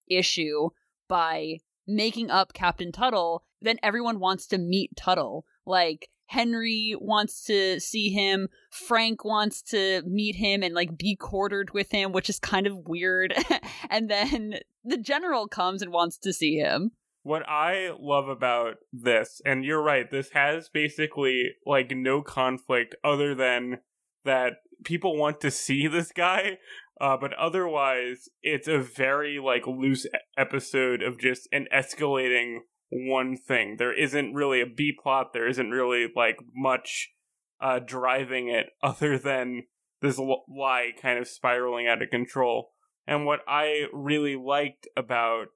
issue 0.08 0.70
by 1.08 1.58
making 1.86 2.30
up 2.30 2.52
Captain 2.52 2.92
Tuttle. 2.92 3.44
Then 3.62 3.78
everyone 3.82 4.20
wants 4.20 4.46
to 4.48 4.58
meet 4.58 4.96
Tuttle. 4.96 5.44
Like 5.64 6.08
Henry 6.26 6.94
wants 7.00 7.44
to 7.44 7.80
see 7.80 8.10
him. 8.10 8.48
Frank 8.70 9.25
wants 9.25 9.62
to 9.62 10.02
meet 10.04 10.36
him 10.36 10.62
and 10.62 10.75
like 10.75 10.98
be 10.98 11.16
quartered 11.16 11.70
with 11.72 11.90
him, 11.92 12.12
which 12.12 12.28
is 12.28 12.38
kind 12.38 12.66
of 12.66 12.88
weird. 12.88 13.34
and 13.90 14.10
then 14.10 14.56
the 14.84 14.98
general 14.98 15.46
comes 15.46 15.82
and 15.82 15.92
wants 15.92 16.18
to 16.18 16.32
see 16.32 16.56
him. 16.56 16.92
what 17.26 17.42
I 17.48 17.90
love 17.98 18.28
about 18.28 18.76
this, 18.92 19.40
and 19.44 19.64
you're 19.64 19.82
right, 19.82 20.08
this 20.08 20.30
has 20.30 20.68
basically 20.68 21.56
like 21.66 21.90
no 21.90 22.22
conflict 22.22 22.94
other 23.02 23.34
than 23.34 23.78
that 24.25 24.58
people 24.84 25.16
want 25.16 25.40
to 25.40 25.50
see 25.50 25.88
this 25.88 26.12
guy, 26.12 26.58
uh, 27.00 27.17
but 27.17 27.33
otherwise 27.35 28.29
it's 28.43 28.69
a 28.69 28.79
very 28.79 29.38
like 29.38 29.67
loose 29.67 30.07
episode 30.37 31.03
of 31.03 31.19
just 31.19 31.49
an 31.53 31.67
escalating 31.75 32.59
one 32.91 33.37
thing. 33.37 33.76
There 33.79 33.93
isn't 33.93 34.35
really 34.35 34.61
a 34.61 34.67
B 34.67 34.93
plot. 35.00 35.33
There 35.33 35.49
isn't 35.49 35.71
really 35.71 36.07
like 36.15 36.38
much 36.55 37.12
uh, 37.61 37.81
driving 37.81 38.49
it 38.49 38.67
other 38.83 39.19
than 39.19 39.65
this 40.03 40.19
lie 40.19 40.91
kind 41.00 41.19
of 41.19 41.29
spiraling 41.29 41.87
out 41.87 42.03
of 42.03 42.11
control. 42.11 42.73
And 43.07 43.25
what 43.25 43.41
I 43.47 43.87
really 43.93 44.37
liked 44.37 44.88
about 44.97 45.47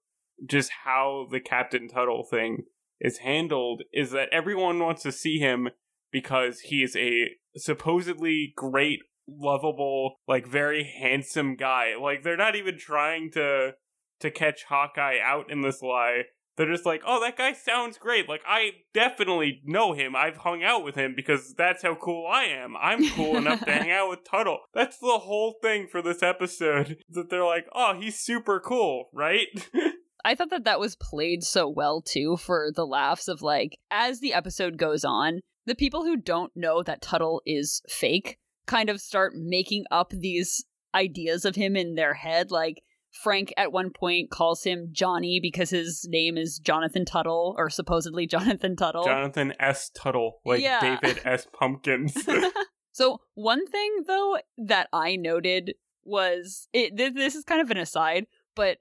just 0.47 0.71
how 0.85 1.27
the 1.31 1.41
Captain 1.41 1.89
Tuttle 1.89 2.27
thing 2.29 2.65
is 3.01 3.19
handled 3.19 3.83
is 3.93 4.13
that 4.13 4.29
everyone 4.33 4.79
wants 4.79 5.03
to 5.03 5.13
see 5.13 5.39
him 5.39 5.69
because 6.13 6.61
he 6.61 6.83
is 6.83 6.97
a 6.97 7.31
supposedly 7.57 8.53
great, 8.57 9.01
lovable, 9.39 10.17
like 10.27 10.47
very 10.47 10.85
handsome 10.85 11.57
guy. 11.57 11.95
Like 12.01 12.23
they're 12.23 12.37
not 12.37 12.57
even 12.57 12.79
trying 12.79 13.31
to 13.33 13.75
to 14.21 14.31
catch 14.31 14.65
Hawkeye 14.65 15.19
out 15.23 15.51
in 15.51 15.63
this 15.63 15.83
lie. 15.83 16.25
They're 16.57 16.71
just 16.71 16.85
like, 16.85 17.03
oh, 17.07 17.21
that 17.23 17.39
guy 17.39 17.55
sounds 17.55 17.97
great. 17.97 18.29
Like, 18.29 18.43
I 18.47 18.73
definitely 18.93 19.63
know 19.65 19.95
him. 19.95 20.15
I've 20.15 20.37
hung 20.37 20.63
out 20.63 20.85
with 20.85 20.95
him 20.95 21.15
because 21.17 21.55
that's 21.55 21.83
how 21.83 21.95
cool 21.95 22.27
I 22.27 22.45
am. 22.45 22.77
I'm 22.77 23.09
cool 23.13 23.39
enough 23.39 23.65
to 23.65 23.73
hang 23.73 23.91
out 23.91 24.11
with 24.11 24.25
Tuttle. 24.25 24.59
That's 24.75 24.99
the 24.99 25.21
whole 25.23 25.55
thing 25.63 25.87
for 25.91 26.03
this 26.03 26.23
episode. 26.23 26.99
That 27.09 27.31
they're 27.31 27.45
like, 27.45 27.67
oh, 27.75 27.99
he's 27.99 28.19
super 28.19 28.61
cool, 28.61 29.09
right? 29.15 29.47
I 30.25 30.35
thought 30.35 30.51
that 30.51 30.65
that 30.65 30.81
was 30.81 30.97
played 30.97 31.43
so 31.43 31.67
well 31.67 32.03
too 32.03 32.37
for 32.37 32.71
the 32.75 32.87
laughs 32.87 33.27
of 33.27 33.43
like 33.43 33.79
as 33.91 34.21
the 34.21 34.35
episode 34.35 34.77
goes 34.77 35.05
on, 35.05 35.41
the 35.67 35.75
people 35.75 36.05
who 36.05 36.17
don't 36.17 36.53
know 36.55 36.83
that 36.83 37.01
Tuttle 37.01 37.43
is 37.47 37.83
fake 37.89 38.39
kind 38.71 38.89
of 38.89 39.00
start 39.00 39.33
making 39.35 39.85
up 39.91 40.11
these 40.11 40.65
ideas 40.95 41.45
of 41.45 41.57
him 41.57 41.77
in 41.77 41.95
their 41.97 42.15
head 42.15 42.50
like 42.50 42.83
Frank 43.11 43.53
at 43.57 43.73
one 43.73 43.91
point 43.91 44.31
calls 44.31 44.62
him 44.62 44.89
Johnny 44.93 45.41
because 45.43 45.71
his 45.71 46.07
name 46.09 46.37
is 46.37 46.61
Jonathan 46.61 47.05
Tuttle 47.05 47.57
or 47.59 47.69
supposedly 47.69 48.27
Jonathan 48.29 48.77
Tuttle. 48.77 49.05
Jonathan 49.05 49.53
S. 49.59 49.91
Tuttle, 49.91 50.41
like 50.45 50.61
Yeah. 50.61 50.81
David 50.81 51.21
S. 51.25 51.47
Pumpkins. 51.53 52.17
so 52.93 53.21
one 53.35 53.67
thing 53.67 54.05
though 54.07 54.39
that 54.59 54.89
I 54.93 55.17
noted 55.17 55.75
was 56.05 56.69
it 56.73 56.97
th- 56.97 57.15
this 57.15 57.35
is 57.35 57.45
kind 57.45 57.61
of 57.61 57.71
an 57.71 57.77
aside, 57.79 58.27
but 58.55 58.79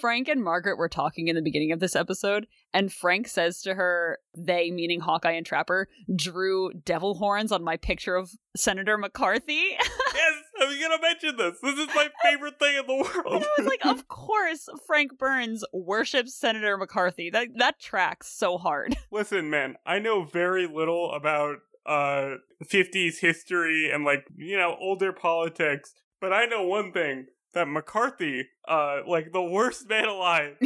Frank 0.00 0.28
and 0.28 0.42
Margaret 0.42 0.78
were 0.78 0.88
talking 0.88 1.28
in 1.28 1.36
the 1.36 1.42
beginning 1.42 1.72
of 1.72 1.80
this 1.80 1.96
episode, 1.96 2.46
and 2.72 2.92
Frank 2.92 3.28
says 3.28 3.62
to 3.62 3.74
her, 3.74 4.18
they, 4.36 4.70
meaning 4.70 5.00
Hawkeye 5.00 5.32
and 5.32 5.44
Trapper, 5.44 5.88
drew 6.14 6.72
devil 6.84 7.14
horns 7.14 7.52
on 7.52 7.64
my 7.64 7.76
picture 7.76 8.16
of 8.16 8.30
Senator 8.56 8.96
McCarthy. 8.96 9.52
yes, 10.14 10.34
I 10.60 10.64
was 10.64 10.76
gonna 10.76 11.00
mention 11.00 11.36
this. 11.36 11.58
This 11.62 11.78
is 11.78 11.94
my 11.94 12.08
favorite 12.22 12.58
thing 12.58 12.76
in 12.76 12.86
the 12.86 12.92
and 12.92 13.24
world. 13.24 13.44
I 13.44 13.62
was 13.62 13.68
like, 13.68 13.84
of 13.84 14.08
course, 14.08 14.68
Frank 14.86 15.18
Burns 15.18 15.64
worships 15.72 16.34
Senator 16.34 16.76
McCarthy. 16.76 17.30
That 17.30 17.48
that 17.56 17.80
tracks 17.80 18.28
so 18.28 18.58
hard. 18.58 18.96
Listen, 19.10 19.50
man, 19.50 19.76
I 19.86 19.98
know 19.98 20.24
very 20.24 20.66
little 20.66 21.12
about 21.12 21.56
uh 21.84 22.36
50s 22.64 23.18
history 23.18 23.90
and 23.92 24.04
like, 24.04 24.24
you 24.36 24.56
know, 24.56 24.76
older 24.80 25.12
politics, 25.12 25.94
but 26.20 26.32
I 26.32 26.46
know 26.46 26.62
one 26.62 26.92
thing 26.92 27.26
that 27.54 27.68
McCarthy, 27.68 28.46
uh, 28.68 29.00
like 29.06 29.32
the 29.32 29.42
worst 29.42 29.88
man 29.88 30.06
alive. 30.08 30.56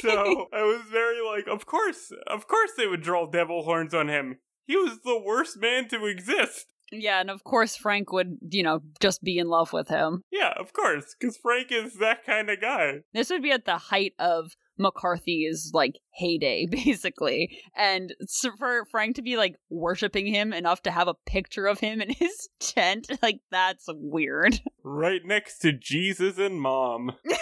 so 0.00 0.46
I 0.52 0.62
was 0.62 0.82
very 0.90 1.20
like, 1.24 1.46
of 1.46 1.66
course, 1.66 2.12
of 2.26 2.46
course 2.48 2.70
they 2.76 2.86
would 2.86 3.02
draw 3.02 3.26
devil 3.26 3.64
horns 3.64 3.94
on 3.94 4.08
him. 4.08 4.38
He 4.66 4.76
was 4.76 5.00
the 5.04 5.20
worst 5.24 5.58
man 5.58 5.88
to 5.88 6.06
exist. 6.06 6.66
yeah, 6.92 7.20
and 7.20 7.30
of 7.30 7.42
course 7.44 7.76
Frank 7.76 8.12
would, 8.12 8.38
you 8.50 8.62
know, 8.62 8.80
just 9.00 9.22
be 9.22 9.38
in 9.38 9.48
love 9.48 9.72
with 9.72 9.88
him. 9.88 10.22
Yeah, 10.30 10.52
of 10.58 10.72
course, 10.72 11.14
because 11.18 11.36
Frank 11.36 11.68
is 11.70 11.94
that 11.98 12.24
kind 12.24 12.48
of 12.50 12.60
guy. 12.60 13.00
This 13.12 13.30
would 13.30 13.42
be 13.42 13.50
at 13.50 13.64
the 13.64 13.78
height 13.78 14.12
of 14.18 14.52
McCarthy's 14.78 15.70
like 15.72 15.98
heyday, 16.12 16.66
basically. 16.70 17.58
And 17.76 18.14
for 18.58 18.84
Frank 18.90 19.16
to 19.16 19.22
be 19.22 19.36
like 19.36 19.56
worshiping 19.70 20.26
him 20.26 20.52
enough 20.52 20.82
to 20.82 20.90
have 20.90 21.08
a 21.08 21.14
picture 21.26 21.66
of 21.66 21.80
him 21.80 22.00
in 22.00 22.10
his 22.18 22.48
tent, 22.60 23.10
like 23.22 23.40
that's 23.50 23.86
weird. 23.88 24.60
Right 24.84 25.20
next 25.24 25.58
to 25.60 25.72
Jesus 25.72 26.38
and 26.38 26.60
Mom. 26.60 27.12
yeah, 27.24 27.36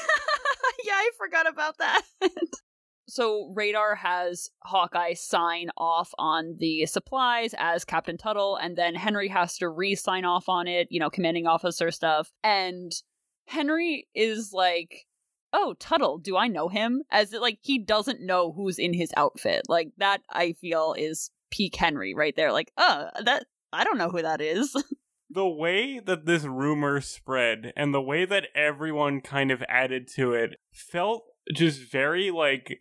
I 0.92 1.10
forgot 1.16 1.48
about 1.48 1.78
that. 1.78 2.02
so 3.08 3.50
Radar 3.56 3.94
has 3.94 4.50
Hawkeye 4.62 5.14
sign 5.14 5.70
off 5.74 6.10
on 6.18 6.56
the 6.58 6.84
supplies 6.84 7.54
as 7.56 7.86
Captain 7.86 8.18
Tuttle, 8.18 8.56
and 8.56 8.76
then 8.76 8.94
Henry 8.94 9.28
has 9.28 9.56
to 9.56 9.70
re-sign 9.70 10.26
off 10.26 10.50
on 10.50 10.68
it, 10.68 10.88
you 10.90 11.00
know, 11.00 11.08
commanding 11.08 11.46
officer 11.46 11.90
stuff. 11.90 12.30
And 12.44 12.92
Henry 13.46 14.06
is 14.14 14.50
like, 14.52 15.06
"Oh, 15.52 15.74
Tuttle, 15.78 16.18
do 16.18 16.36
I 16.36 16.48
know 16.48 16.68
him?" 16.68 17.02
As 17.10 17.32
it, 17.32 17.40
like 17.40 17.58
he 17.62 17.78
doesn't 17.78 18.20
know 18.20 18.52
who's 18.52 18.78
in 18.78 18.92
his 18.94 19.12
outfit. 19.16 19.62
Like 19.68 19.92
that, 19.98 20.22
I 20.30 20.52
feel 20.52 20.94
is 20.96 21.30
peak 21.50 21.76
Henry 21.76 22.14
right 22.14 22.34
there. 22.36 22.52
Like, 22.52 22.72
uh, 22.76 23.06
that 23.24 23.46
I 23.72 23.84
don't 23.84 23.98
know 23.98 24.10
who 24.10 24.22
that 24.22 24.40
is. 24.40 24.74
the 25.30 25.48
way 25.48 26.00
that 26.00 26.26
this 26.26 26.44
rumor 26.44 27.00
spread 27.00 27.72
and 27.76 27.94
the 27.94 28.02
way 28.02 28.24
that 28.24 28.48
everyone 28.54 29.20
kind 29.20 29.50
of 29.50 29.62
added 29.68 30.08
to 30.16 30.32
it 30.32 30.58
felt 30.72 31.24
just 31.54 31.90
very 31.90 32.30
like 32.30 32.78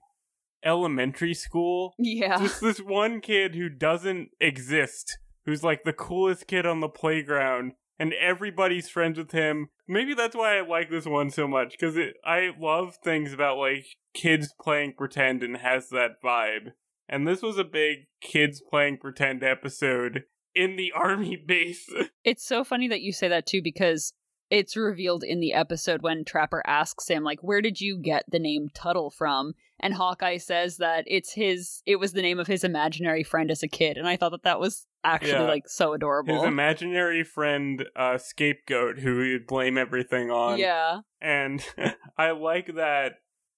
elementary 0.63 1.33
school. 1.33 1.93
yeah, 1.97 2.39
Just 2.39 2.61
this 2.61 2.79
one 2.79 3.21
kid 3.21 3.55
who 3.55 3.69
doesn't 3.69 4.29
exist, 4.39 5.17
who's 5.45 5.63
like 5.63 5.83
the 5.83 5.93
coolest 5.93 6.47
kid 6.47 6.65
on 6.65 6.79
the 6.79 6.89
playground, 6.89 7.73
and 7.99 8.13
everybody's 8.13 8.89
friends 8.89 9.17
with 9.17 9.31
him. 9.31 9.69
Maybe 9.87 10.13
that's 10.13 10.35
why 10.35 10.57
I 10.57 10.61
like 10.61 10.89
this 10.89 11.05
one 11.05 11.29
so 11.29 11.47
much 11.47 11.71
because 11.71 11.97
I 12.23 12.51
love 12.57 12.97
things 13.03 13.33
about 13.33 13.57
like 13.57 13.85
kids 14.13 14.53
playing 14.59 14.93
pretend 14.97 15.43
and 15.43 15.57
has 15.57 15.89
that 15.89 16.21
vibe. 16.23 16.71
And 17.07 17.27
this 17.27 17.41
was 17.41 17.57
a 17.57 17.63
big 17.63 18.07
kids 18.21 18.61
playing 18.61 18.97
pretend 18.97 19.43
episode 19.43 20.23
in 20.55 20.77
the 20.77 20.91
army 20.95 21.35
base. 21.35 21.89
It's 22.23 22.45
so 22.45 22.63
funny 22.63 22.87
that 22.87 23.01
you 23.01 23.11
say 23.11 23.27
that 23.27 23.45
too 23.45 23.61
because 23.61 24.13
it's 24.49 24.75
revealed 24.75 25.23
in 25.23 25.39
the 25.39 25.53
episode 25.53 26.01
when 26.01 26.25
Trapper 26.25 26.63
asks 26.65 27.07
him 27.07 27.23
like 27.23 27.39
where 27.41 27.61
did 27.61 27.79
you 27.79 27.99
get 27.99 28.23
the 28.29 28.39
name 28.39 28.69
Tuttle 28.73 29.11
from 29.11 29.53
and 29.79 29.93
Hawkeye 29.93 30.37
says 30.37 30.77
that 30.77 31.03
it's 31.07 31.33
his 31.33 31.81
it 31.85 31.97
was 31.97 32.13
the 32.13 32.21
name 32.21 32.39
of 32.39 32.47
his 32.47 32.63
imaginary 32.63 33.23
friend 33.23 33.51
as 33.51 33.61
a 33.61 33.67
kid 33.67 33.97
and 33.97 34.07
I 34.07 34.17
thought 34.17 34.31
that 34.31 34.43
that 34.43 34.59
was 34.59 34.87
actually 35.03 35.31
Yeah. 35.33 35.41
like 35.43 35.67
so 35.67 35.93
adorable. 35.93 36.35
His 36.35 36.43
imaginary 36.43 37.23
friend, 37.23 37.85
uh, 37.95 38.17
scapegoat, 38.17 38.99
who 38.99 39.21
he'd 39.21 39.47
blame 39.47 39.77
everything 39.77 40.29
on. 40.31 40.57
yeah. 40.59 41.01
And 41.21 41.63
I 42.17 42.31
like 42.31 42.75
that 42.75 43.13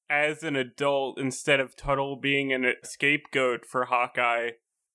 as 0.10 0.44
an 0.44 0.56
adult, 0.56 1.18
instead 1.20 1.60
of 1.60 1.76
Tuttle 1.76 2.18
being 2.18 2.52
an, 2.52 2.74
scapegoat 2.84 3.66
for 3.66 3.86
Hawkeye, 3.86 4.52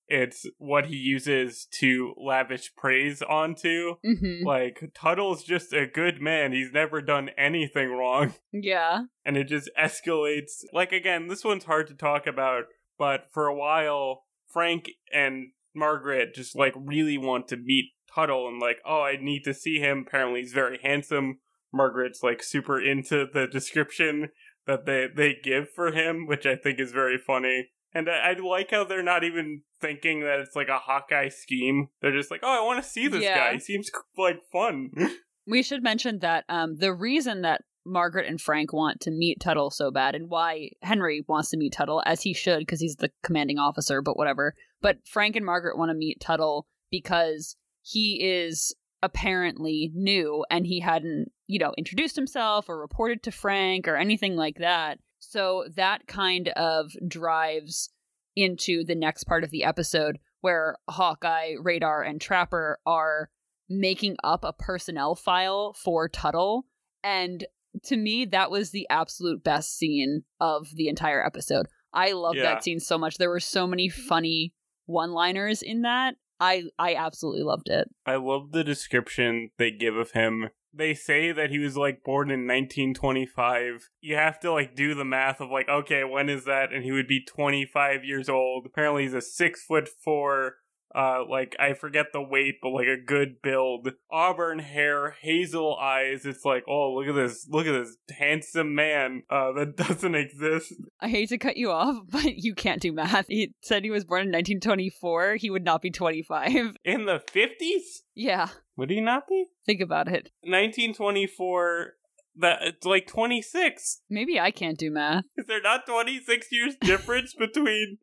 it's 0.09 0.45
what 0.57 0.85
he 0.85 0.95
uses 0.95 1.67
to 1.79 2.13
lavish 2.17 2.73
praise 2.77 3.21
onto. 3.21 3.95
Mhm. 4.05 4.43
Like, 4.45 4.91
Tuttle's 4.93 5.43
just 5.43 5.73
a 5.73 5.85
good 5.85 6.21
man. 6.21 6.53
He's 6.53 6.71
never 6.71 7.01
done 7.01 7.29
anything 7.37 7.89
wrong. 7.89 8.33
Yeah. 8.53 9.03
And 9.25 9.35
it 9.35 9.45
just 9.49 9.69
escalates. 9.77 10.63
Like, 10.71 10.91
again, 10.93 11.27
this 11.27 11.43
one's 11.43 11.65
hard 11.65 11.87
to 11.87 11.93
talk 11.93 12.25
about, 12.25 12.65
but 12.97 13.25
for 13.33 13.47
a 13.47 13.55
while, 13.55 14.23
Frank 14.47 14.89
and 15.13 15.47
Margaret 15.77 16.33
just, 16.33 16.55
like, 16.55 16.73
really 16.75 17.17
want 17.17 17.47
to 17.49 17.57
meet 17.57 17.91
Tuttle 18.13 18.47
and, 18.47 18.59
like, 18.59 18.77
oh, 18.85 19.01
I 19.01 19.17
need 19.21 19.43
to 19.43 19.53
see 19.53 19.79
him. 19.79 20.05
Apparently, 20.07 20.41
he's 20.41 20.53
very 20.53 20.79
handsome. 20.81 21.39
Margaret's, 21.73 22.23
like, 22.23 22.41
super 22.43 22.81
into 22.81 23.27
the 23.31 23.47
description 23.47 24.29
that 24.65 24.85
they 24.85 25.07
they 25.13 25.35
give 25.41 25.69
for 25.69 25.91
him, 25.91 26.25
which 26.27 26.45
I 26.45 26.55
think 26.55 26.79
is 26.79 26.91
very 26.91 27.17
funny. 27.17 27.69
And 27.93 28.09
I, 28.09 28.31
I 28.31 28.33
like 28.33 28.71
how 28.71 28.83
they're 28.83 29.01
not 29.01 29.23
even 29.23 29.61
thinking 29.79 30.19
that 30.21 30.39
it's 30.39 30.55
like 30.55 30.67
a 30.67 30.77
Hawkeye 30.77 31.29
scheme. 31.29 31.87
They're 32.01 32.11
just 32.15 32.29
like, 32.31 32.41
oh, 32.43 32.61
I 32.61 32.65
want 32.65 32.83
to 32.83 32.89
see 32.89 33.07
this 33.07 33.23
Yeah. 33.23 33.37
guy. 33.37 33.53
He 33.53 33.59
seems 33.59 33.89
like 34.17 34.39
fun. 34.51 34.91
We 35.49 35.63
should 35.63 35.81
mention 35.81 36.19
that 36.19 36.43
um, 36.49 36.75
the 36.75 36.93
reason 36.93 37.41
that 37.43 37.61
Margaret 37.87 38.27
and 38.27 38.39
Frank 38.39 38.73
want 38.73 39.01
to 39.01 39.11
meet 39.11 39.39
Tuttle 39.39 39.71
so 39.71 39.91
bad, 39.91 40.13
and 40.15 40.29
why 40.29 40.71
Henry 40.81 41.23
wants 41.27 41.49
to 41.51 41.57
meet 41.57 41.73
Tuttle, 41.73 42.03
as 42.05 42.21
he 42.21 42.33
should, 42.33 42.59
because 42.59 42.79
he's 42.79 42.97
the 42.97 43.11
commanding 43.23 43.57
officer, 43.57 44.01
but 44.01 44.17
whatever. 44.17 44.53
But 44.81 44.97
Frank 45.07 45.35
and 45.35 45.45
Margaret 45.45 45.77
want 45.77 45.89
to 45.89 45.97
meet 45.97 46.19
Tuttle 46.19 46.67
because 46.91 47.55
he 47.81 48.21
is 48.23 48.75
apparently 49.01 49.91
new 49.93 50.43
and 50.49 50.65
he 50.65 50.79
hadn't, 50.79 51.31
you 51.47 51.59
know, 51.59 51.73
introduced 51.77 52.15
himself 52.15 52.67
or 52.67 52.79
reported 52.79 53.23
to 53.23 53.31
Frank 53.31 53.87
or 53.87 53.95
anything 53.95 54.35
like 54.35 54.57
that. 54.59 54.99
So 55.19 55.65
that 55.75 56.07
kind 56.07 56.49
of 56.49 56.91
drives 57.07 57.89
into 58.35 58.83
the 58.83 58.95
next 58.95 59.23
part 59.25 59.43
of 59.43 59.51
the 59.51 59.63
episode 59.63 60.19
where 60.41 60.77
Hawkeye, 60.89 61.53
Radar, 61.61 62.03
and 62.03 62.21
Trapper 62.21 62.79
are 62.85 63.29
making 63.69 64.15
up 64.23 64.43
a 64.43 64.53
personnel 64.53 65.15
file 65.15 65.73
for 65.73 66.07
Tuttle. 66.07 66.65
And 67.03 67.45
to 67.83 67.97
me, 67.97 68.25
that 68.25 68.51
was 68.51 68.71
the 68.71 68.87
absolute 68.89 69.43
best 69.43 69.77
scene 69.77 70.23
of 70.39 70.67
the 70.75 70.87
entire 70.87 71.25
episode. 71.25 71.67
I 71.93 72.11
love 72.11 72.35
Yeah. 72.35 72.43
that 72.43 72.63
scene 72.63 72.79
so 72.79 72.97
much. 72.97 73.17
There 73.17 73.29
were 73.29 73.39
so 73.39 73.65
many 73.67 73.89
mm-hmm. 73.89 74.07
funny 74.07 74.53
one 74.85 75.11
liners 75.11 75.61
in 75.61 75.81
that. 75.81 76.15
I 76.39 76.65
I 76.77 76.95
absolutely 76.95 77.43
loved 77.43 77.69
it. 77.69 77.89
I 78.05 78.15
love 78.15 78.51
the 78.51 78.63
description 78.63 79.49
they 79.57 79.71
give 79.71 79.95
of 79.95 80.11
him. 80.11 80.49
They 80.73 80.93
say 80.93 81.31
that 81.31 81.49
he 81.49 81.57
was 81.57 81.75
like 81.75 82.03
born 82.03 82.29
in 82.29 82.41
1925. 82.45 83.89
You 84.01 84.15
have 84.15 84.39
to 84.41 84.51
like 84.51 84.75
do 84.75 84.93
the 84.93 85.05
math 85.05 85.41
of 85.41 85.49
like, 85.49 85.67
okay, 85.67 86.03
when 86.03 86.29
is 86.29 86.45
that? 86.45 86.71
And 86.71 86.83
he 86.83 86.91
would 86.91 87.07
be 87.07 87.25
25 87.25 88.03
years 88.03 88.29
old. 88.29 88.65
Apparently, 88.67 89.03
he's 89.03 89.13
a 89.13 89.21
six 89.21 89.63
foot 89.63 89.89
four. 90.03 90.55
Uh, 90.95 91.23
like 91.29 91.55
I 91.59 91.73
forget 91.73 92.07
the 92.13 92.21
weight, 92.21 92.55
but 92.61 92.69
like 92.69 92.87
a 92.87 92.97
good 92.99 93.41
build, 93.41 93.89
auburn 94.11 94.59
hair, 94.59 95.11
hazel 95.21 95.75
eyes. 95.75 96.25
It's 96.25 96.45
like, 96.45 96.63
oh, 96.67 96.93
look 96.93 97.07
at 97.07 97.13
this, 97.15 97.47
look 97.49 97.67
at 97.67 97.73
this 97.73 97.97
handsome 98.17 98.73
man. 98.73 99.23
Uh, 99.29 99.51
that 99.53 99.75
doesn't 99.77 100.15
exist. 100.15 100.73
I 101.01 101.09
hate 101.09 101.29
to 101.29 101.37
cut 101.37 101.57
you 101.57 101.71
off, 101.71 101.97
but 102.09 102.37
you 102.37 102.55
can't 102.55 102.81
do 102.81 102.91
math. 102.93 103.25
He 103.27 103.53
said 103.61 103.83
he 103.83 103.91
was 103.91 104.05
born 104.05 104.21
in 104.21 104.27
1924. 104.31 105.35
He 105.35 105.49
would 105.49 105.63
not 105.65 105.81
be 105.81 105.91
25. 105.91 106.51
In 106.85 107.05
the 107.05 107.21
50s, 107.33 108.01
Yeah, 108.15 108.47
would 108.75 108.89
he 108.89 109.01
not 109.01 109.27
be? 109.27 109.45
think 109.65 109.81
about 109.81 110.07
it. 110.07 110.31
1924. 110.43 111.93
That 112.39 112.59
it's 112.61 112.85
like 112.85 113.07
26. 113.07 114.01
Maybe 114.09 114.39
I 114.39 114.51
can't 114.51 114.77
do 114.77 114.91
math. 114.91 115.25
Is 115.37 115.47
there 115.47 115.61
not 115.61 115.85
26 115.87 116.51
years 116.51 116.75
difference 116.81 117.33
between 117.39 117.97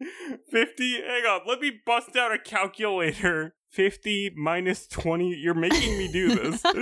50? 0.50 0.92
Hang 1.02 1.24
on, 1.24 1.40
let 1.46 1.60
me 1.60 1.72
bust 1.86 2.16
out 2.16 2.32
a 2.32 2.38
calculator. 2.38 3.54
50 3.70 4.32
minus 4.36 4.86
20. 4.86 5.34
You're 5.36 5.52
making 5.52 5.98
me 5.98 6.10
do 6.10 6.34
this. 6.34 6.62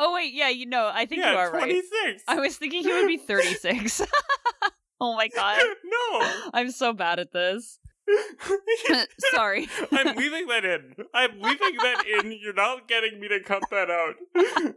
Oh 0.00 0.14
wait, 0.14 0.32
yeah, 0.32 0.48
you 0.48 0.66
know, 0.66 0.88
I 0.94 1.06
think 1.06 1.24
you 1.24 1.30
yeah, 1.30 1.34
are 1.34 1.50
right. 1.50 1.64
26. 1.64 2.22
I 2.28 2.38
was 2.38 2.56
thinking 2.56 2.84
he 2.84 2.92
would 2.92 3.08
be 3.08 3.16
36. 3.16 4.02
oh 5.00 5.16
my 5.16 5.26
god. 5.26 5.60
no. 5.84 6.32
I'm 6.54 6.70
so 6.70 6.92
bad 6.92 7.18
at 7.18 7.32
this. 7.32 7.80
Sorry. 9.32 9.68
I'm 9.92 10.16
leaving 10.16 10.46
that 10.48 10.64
in. 10.64 10.94
I'm 11.14 11.40
leaving 11.40 11.76
that 11.82 12.04
in. 12.06 12.32
You're 12.32 12.52
not 12.54 12.88
getting 12.88 13.20
me 13.20 13.28
to 13.28 13.40
cut 13.40 13.62
that 13.70 13.90
out. 13.90 14.14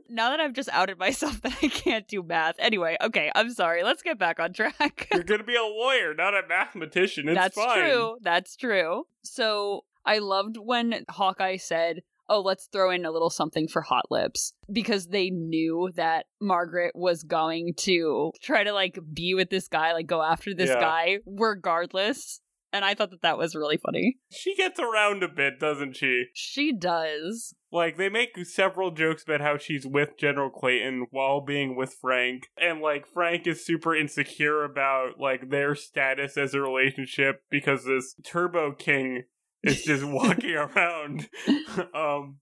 Now 0.10 0.30
that 0.30 0.40
I've 0.40 0.54
just 0.54 0.70
outed 0.72 0.98
myself 1.00 1.42
that 1.42 1.54
I 1.62 1.68
can't 1.68 2.08
do 2.08 2.24
math. 2.24 2.56
Anyway, 2.60 2.98
okay, 3.02 3.32
I'm 3.36 3.52
sorry. 3.52 3.84
Let's 3.84 4.02
get 4.04 4.18
back 4.20 4.40
on 4.40 4.54
track. 4.54 5.08
You're 5.14 5.24
gonna 5.24 5.44
be 5.44 5.56
a 5.56 5.64
lawyer, 5.64 6.14
not 6.14 6.34
a 6.34 6.42
mathematician. 6.48 7.28
It's 7.30 7.36
fine. 7.38 7.44
That's 7.44 7.56
fine. 7.56 7.80
true. 7.80 8.18
That's 8.22 8.56
true. 8.56 9.08
So 9.24 9.86
I 10.06 10.18
loved 10.20 10.58
when 10.58 11.06
Hawkeye 11.10 11.58
said, 11.58 12.02
Oh, 12.30 12.40
let's 12.40 12.68
throw 12.72 12.92
in 12.92 13.04
a 13.06 13.12
little 13.12 13.30
something 13.30 13.68
for 13.68 13.82
Hot 13.82 14.06
Lips 14.10 14.54
because 14.72 15.08
they 15.08 15.30
knew 15.32 15.90
that 15.96 16.28
Margaret 16.40 16.94
was 16.96 17.24
going 17.24 17.74
to 17.80 18.32
try 18.42 18.64
to 18.64 18.72
like 18.72 18.98
be 19.14 19.34
with 19.34 19.50
this 19.50 19.68
guy, 19.68 19.92
like 19.92 20.08
go 20.08 20.22
after 20.22 20.54
this 20.54 20.70
Yeah. 20.70 20.80
guy 20.80 21.18
regardless. 21.26 22.40
And 22.74 22.86
I 22.86 22.94
thought 22.94 23.12
that 23.12 23.22
that 23.22 23.38
was 23.38 23.56
really 23.56 23.78
funny. 23.78 24.18
She 24.32 24.56
gets 24.56 24.80
around 24.80 25.24
a 25.24 25.28
bit, 25.28 25.60
doesn't 25.60 25.98
she? 25.98 26.26
She 26.34 26.72
does. 26.72 27.54
Like 27.72 27.98
they 27.98 28.10
make 28.10 28.46
several 28.46 28.92
jokes 28.92 29.24
about 29.24 29.42
how 29.42 29.58
she's 29.58 29.86
with 29.86 30.18
General 30.18 30.50
Clayton 30.50 31.08
while 31.12 31.42
being 31.42 31.76
with 31.76 31.96
Frank, 32.00 32.48
and 32.58 32.82
like 32.82 33.06
Frank 33.14 33.48
is 33.48 33.66
super 33.66 33.96
insecure 33.96 34.64
about 34.64 35.20
like 35.20 35.50
their 35.50 35.76
status 35.76 36.38
as 36.38 36.54
a 36.54 36.62
relationship 36.62 37.44
because 37.50 37.86
this 37.86 38.16
Turbo 38.26 38.74
King 38.74 39.24
is 39.64 39.84
just 39.84 40.04
walking 40.06 40.56
around 40.56 41.30
um 41.94 42.38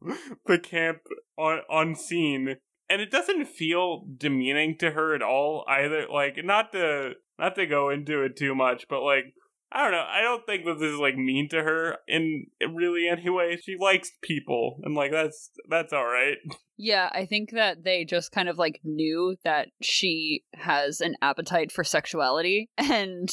the 0.46 0.60
camp 0.60 1.00
on 1.38 1.62
unseen. 1.70 2.58
And 2.92 3.02
it 3.02 3.12
doesn't 3.12 3.46
feel 3.46 4.06
demeaning 4.18 4.76
to 4.80 4.92
her 4.92 5.14
at 5.14 5.22
all 5.22 5.64
either. 5.68 6.08
Like 6.12 6.44
not 6.44 6.72
to 6.72 7.14
not 7.38 7.54
to 7.56 7.68
go 7.68 7.90
into 7.90 8.24
it 8.24 8.36
too 8.36 8.56
much, 8.56 8.88
but 8.90 9.02
like 9.02 9.36
I 9.72 9.84
don't 9.84 9.92
know. 9.92 10.06
I 10.08 10.22
don't 10.22 10.46
think 10.46 10.66
that 10.66 10.80
this 10.80 10.92
is 10.92 11.00
like 11.00 11.16
mean 11.16 11.48
to 11.50 11.58
her 11.58 11.98
in 12.08 12.48
really 12.74 13.08
any 13.08 13.30
way. 13.30 13.58
She 13.64 13.76
likes 13.80 14.12
people, 14.24 14.80
and 14.84 14.96
like 14.96 15.12
that's 15.12 15.52
that's 15.70 15.94
all 15.94 16.06
right. 16.06 16.38
Yeah, 16.78 17.10
I 17.14 17.26
think 17.26 17.52
that 17.52 17.84
they 17.84 18.06
just 18.06 18.32
kind 18.32 18.50
of 18.50 18.58
like 18.58 18.80
knew 18.84 19.36
that 19.44 19.68
she 19.82 20.44
has 20.56 21.02
an 21.02 21.16
appetite 21.22 21.72
for 21.72 21.84
sexuality 21.84 22.70
and 22.78 23.30